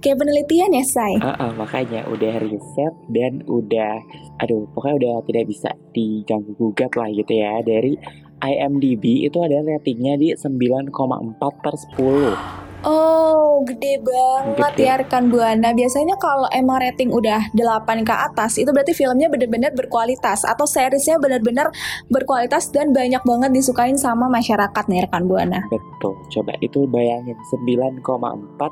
Kayak 0.00 0.20
penelitian 0.20 0.70
ya, 0.76 0.84
Say. 0.84 1.14
Ah, 1.20 1.36
ah, 1.38 1.52
makanya 1.56 2.04
udah 2.10 2.34
riset 2.42 2.94
dan 3.10 3.40
udah 3.46 4.00
aduh 4.42 4.66
pokoknya 4.74 4.96
udah 4.98 5.14
tidak 5.30 5.44
bisa 5.46 5.70
diganggu 5.94 6.52
gugat 6.58 6.92
lah 6.98 7.08
gitu 7.10 7.32
ya 7.32 7.62
dari 7.62 7.94
IMDb 8.42 9.24
itu 9.24 9.38
ada 9.40 9.62
ratingnya 9.62 10.18
di 10.20 10.28
9,4 10.34 10.92
per 11.38 11.74
10 11.96 12.64
Oh, 12.84 13.43
gede 13.62 14.02
banget 14.02 14.72
Gede. 14.74 14.82
ya 14.82 14.94
rekan 14.98 15.30
Buana. 15.30 15.70
Biasanya 15.70 16.18
kalau 16.18 16.50
emang 16.50 16.82
rating 16.82 17.14
udah 17.14 17.54
8 17.54 18.02
ke 18.02 18.14
atas, 18.14 18.58
itu 18.58 18.70
berarti 18.74 18.90
filmnya 18.96 19.30
benar-benar 19.30 19.70
berkualitas 19.78 20.42
atau 20.42 20.66
seriesnya 20.66 21.22
benar-benar 21.22 21.70
berkualitas 22.10 22.74
dan 22.74 22.90
banyak 22.90 23.22
banget 23.22 23.50
disukain 23.54 23.94
sama 23.94 24.26
masyarakat 24.26 24.84
nih 24.90 25.06
rekan 25.06 25.30
Buana. 25.30 25.62
Betul, 25.70 26.18
coba 26.34 26.58
itu 26.58 26.88
bayangin 26.90 27.38
9,4 27.52 28.02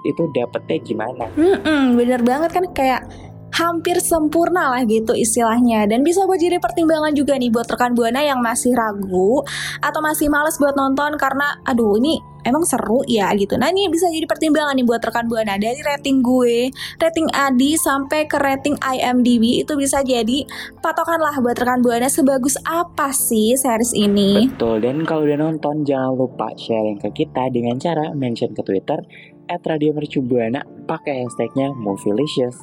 itu 0.08 0.22
dapetnya 0.34 0.78
gimana? 0.82 1.24
Hmm, 1.38 1.94
bener 1.94 2.20
banget 2.26 2.50
kan 2.50 2.64
kayak 2.74 3.02
hampir 3.52 4.00
sempurna 4.00 4.72
lah 4.72 4.82
gitu 4.88 5.12
istilahnya. 5.12 5.84
Dan 5.86 6.02
bisa 6.02 6.24
buat 6.24 6.40
jadi 6.40 6.58
pertimbangan 6.58 7.12
juga 7.12 7.36
nih 7.36 7.52
buat 7.52 7.68
rekan 7.68 7.92
buana 7.92 8.24
yang 8.24 8.40
masih 8.40 8.72
ragu 8.72 9.44
atau 9.80 10.00
masih 10.00 10.32
males 10.32 10.56
buat 10.56 10.74
nonton 10.74 11.14
karena 11.20 11.60
aduh 11.68 12.00
ini 12.00 12.32
emang 12.42 12.66
seru 12.66 13.06
ya 13.06 13.30
gitu. 13.38 13.54
Nah 13.54 13.70
ini 13.70 13.86
bisa 13.86 14.10
jadi 14.10 14.26
pertimbangan 14.26 14.74
nih 14.74 14.86
buat 14.86 15.02
rekan 15.02 15.26
buana. 15.30 15.56
Dari 15.58 15.78
rating 15.82 16.20
gue 16.20 16.70
rating 16.98 17.28
Adi 17.30 17.78
sampai 17.78 18.26
ke 18.26 18.36
rating 18.38 18.76
IMDb 18.82 19.62
itu 19.62 19.72
bisa 19.78 20.02
jadi 20.02 20.44
patokan 20.82 21.22
lah 21.22 21.38
buat 21.38 21.54
rekan 21.54 21.80
buana 21.80 22.10
sebagus 22.10 22.58
apa 22.66 23.14
sih 23.14 23.54
series 23.54 23.94
ini. 23.94 24.50
Betul, 24.50 24.82
dan 24.82 25.06
kalau 25.06 25.26
udah 25.26 25.38
nonton 25.38 25.86
jangan 25.86 26.14
lupa 26.18 26.50
sharing 26.58 26.98
ke 26.98 27.24
kita 27.24 27.48
dengan 27.54 27.78
cara 27.78 28.10
mention 28.12 28.52
ke 28.52 28.62
Twitter 28.66 28.98
at 29.46 29.62
Radio 29.66 29.94
Mercubuana 29.94 30.62
pakai 30.86 31.22
hashtagnya 31.26 31.74
Movielicious. 31.74 32.58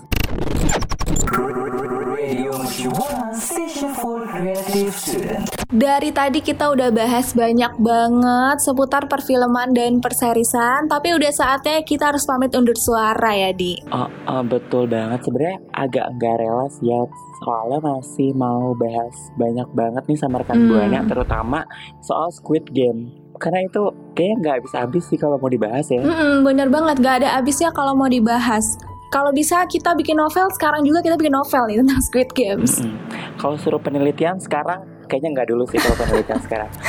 Dari 5.70 6.10
tadi 6.10 6.40
kita 6.42 6.70
udah 6.74 6.90
bahas 6.90 7.34
banyak 7.34 7.74
banget 7.82 8.58
seputar 8.62 9.06
perfilman 9.10 9.74
dan 9.74 10.02
perserisan, 10.02 10.90
tapi 10.90 11.14
udah 11.14 11.32
saatnya 11.34 11.82
kita 11.86 12.14
harus 12.14 12.26
pamit 12.26 12.54
undur 12.54 12.78
suara 12.78 13.34
ya, 13.34 13.54
Di. 13.54 13.78
Oh, 13.94 14.10
oh, 14.30 14.44
betul 14.46 14.90
banget, 14.90 15.26
sebenarnya 15.26 15.58
agak 15.74 16.06
nggak 16.18 16.36
rela 16.42 16.68
sih 16.74 16.90
ya 16.90 17.02
soalnya 17.40 17.80
masih 17.80 18.36
mau 18.36 18.76
bahas 18.76 19.16
banyak 19.40 19.70
banget 19.72 20.04
nih 20.12 20.20
sama 20.20 20.44
rekan 20.44 20.60
Hmm. 20.60 20.68
Buana 20.68 21.00
terutama 21.08 21.60
soal 22.04 22.28
Squid 22.36 22.68
Game 22.76 23.16
karena 23.40 23.64
itu 23.64 23.88
kayaknya 24.14 24.36
nggak 24.44 24.56
habis-habis 24.60 25.04
sih 25.08 25.16
kalau 25.16 25.40
mau 25.40 25.48
dibahas 25.48 25.88
ya. 25.88 26.04
Mm-mm, 26.04 26.44
bener 26.44 26.68
banget, 26.68 27.00
gak 27.00 27.24
ada 27.24 27.40
habisnya 27.40 27.72
kalau 27.72 27.96
mau 27.96 28.12
dibahas. 28.12 28.76
Kalau 29.10 29.34
bisa 29.34 29.66
kita 29.66 29.98
bikin 29.98 30.22
novel, 30.22 30.46
sekarang 30.54 30.86
juga 30.86 31.02
kita 31.02 31.18
bikin 31.18 31.34
novel 31.34 31.66
nih 31.66 31.78
tentang 31.82 32.02
Squid 32.06 32.30
Games. 32.38 32.78
Mm-mm. 32.78 32.94
Kalau 33.42 33.58
suruh 33.58 33.82
penelitian 33.82 34.38
sekarang 34.38 34.86
kayaknya 35.10 35.42
nggak 35.42 35.48
dulu 35.50 35.66
sih 35.66 35.82
kalau 35.82 35.98
penelitian 35.98 36.40
sekarang. 36.46 36.70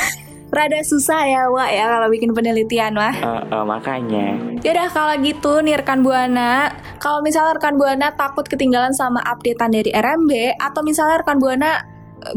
Rada 0.51 0.83
susah 0.83 1.23
ya, 1.31 1.47
Wak 1.47 1.69
ya 1.71 1.87
kalau 1.87 2.07
bikin 2.11 2.35
penelitian, 2.35 2.91
Wah. 2.99 3.15
Eh, 3.15 3.41
eh, 3.55 3.63
makanya 3.63 4.35
Yaudah 4.59 4.91
kalau 4.91 5.15
gitu 5.23 5.63
nih 5.63 5.79
rekan 5.79 6.03
Buana 6.03 6.75
Kalau 6.99 7.23
misalnya 7.23 7.55
rekan 7.55 7.79
Buana 7.79 8.11
takut 8.19 8.43
ketinggalan 8.43 8.91
sama 8.91 9.23
updatean 9.23 9.71
dari 9.71 9.95
RMB 9.95 10.59
Atau 10.59 10.83
misalnya 10.83 11.23
rekan 11.23 11.39
Buana 11.39 11.87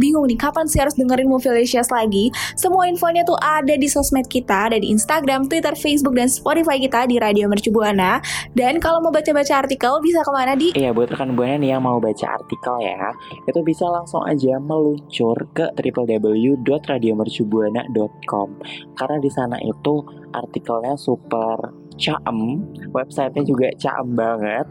bingung 0.00 0.26
nih 0.26 0.38
kapan 0.38 0.66
sih 0.66 0.80
harus 0.80 0.96
dengerin 0.96 1.28
Movielicious 1.28 1.92
lagi? 1.92 2.32
Semua 2.56 2.88
infonya 2.88 3.22
tuh 3.22 3.36
ada 3.40 3.76
di 3.76 3.86
sosmed 3.86 4.26
kita 4.26 4.72
Ada 4.72 4.80
di 4.80 4.88
Instagram, 4.90 5.46
Twitter, 5.50 5.74
Facebook, 5.76 6.16
dan 6.16 6.28
Spotify 6.30 6.80
kita 6.80 7.06
di 7.06 7.18
Radio 7.20 7.48
Mercu 7.50 7.70
Buana. 7.70 8.20
Dan 8.56 8.80
kalau 8.80 9.00
mau 9.04 9.12
baca-baca 9.12 9.66
artikel 9.66 9.92
bisa 10.00 10.24
ke 10.24 10.30
mana 10.32 10.56
di? 10.56 10.72
Iya 10.74 10.94
buat 10.94 11.10
rekan 11.10 11.34
buana 11.34 11.58
nih 11.58 11.74
yang 11.74 11.82
mau 11.82 11.98
baca 11.98 12.38
artikel 12.38 12.78
ya 12.80 13.10
Itu 13.46 13.62
bisa 13.66 13.90
langsung 13.90 14.22
aja 14.24 14.60
meluncur 14.62 15.34
ke 15.52 15.68
www.radiomercubuana.com 15.74 18.48
Karena 18.94 19.18
di 19.18 19.30
sana 19.30 19.58
itu 19.60 20.04
artikelnya 20.32 20.96
super 20.98 21.72
caem 21.98 22.62
Websitenya 22.90 23.44
juga 23.46 23.70
caem 23.78 24.14
banget 24.14 24.66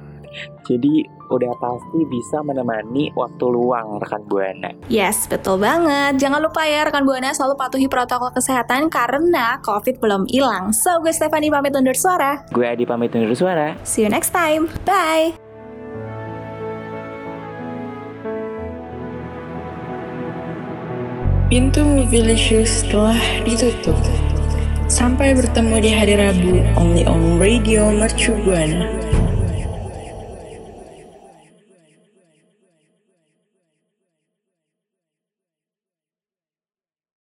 Jadi 0.63 1.05
udah 1.31 1.53
pasti 1.57 1.99
bisa 2.07 2.39
menemani 2.45 3.09
waktu 3.17 3.45
luang 3.49 3.97
rekan 3.97 4.21
buana 4.29 4.71
Yes, 4.87 5.25
betul 5.25 5.59
banget. 5.59 6.19
Jangan 6.21 6.39
lupa 6.43 6.63
ya 6.67 6.85
rekan 6.85 7.03
Buana 7.07 7.33
selalu 7.33 7.55
patuhi 7.57 7.87
protokol 7.89 8.31
kesehatan 8.31 8.87
karena 8.87 9.59
COVID 9.63 9.99
belum 9.99 10.23
hilang. 10.29 10.71
So, 10.75 10.99
gue 11.01 11.11
Stefani 11.11 11.51
pamit 11.51 11.75
undur 11.75 11.95
suara. 11.95 12.43
Gue 12.51 12.65
Adi 12.67 12.85
pamit 12.87 13.13
undur 13.15 13.35
suara 13.35 13.75
See 13.83 14.03
you 14.05 14.09
next 14.09 14.31
time. 14.31 14.69
Bye. 14.85 15.35
Pintu 21.53 21.85
Movielicious 21.85 22.81
telah 22.89 23.19
ditutup. 23.45 23.99
Sampai 24.89 25.37
bertemu 25.37 25.75
di 25.85 25.89
hari 25.93 26.17
Rabu, 26.17 26.65
only 26.73 27.05
on 27.05 27.37
Radio 27.37 27.93
Mercu 27.93 28.33
Buana. 28.41 28.89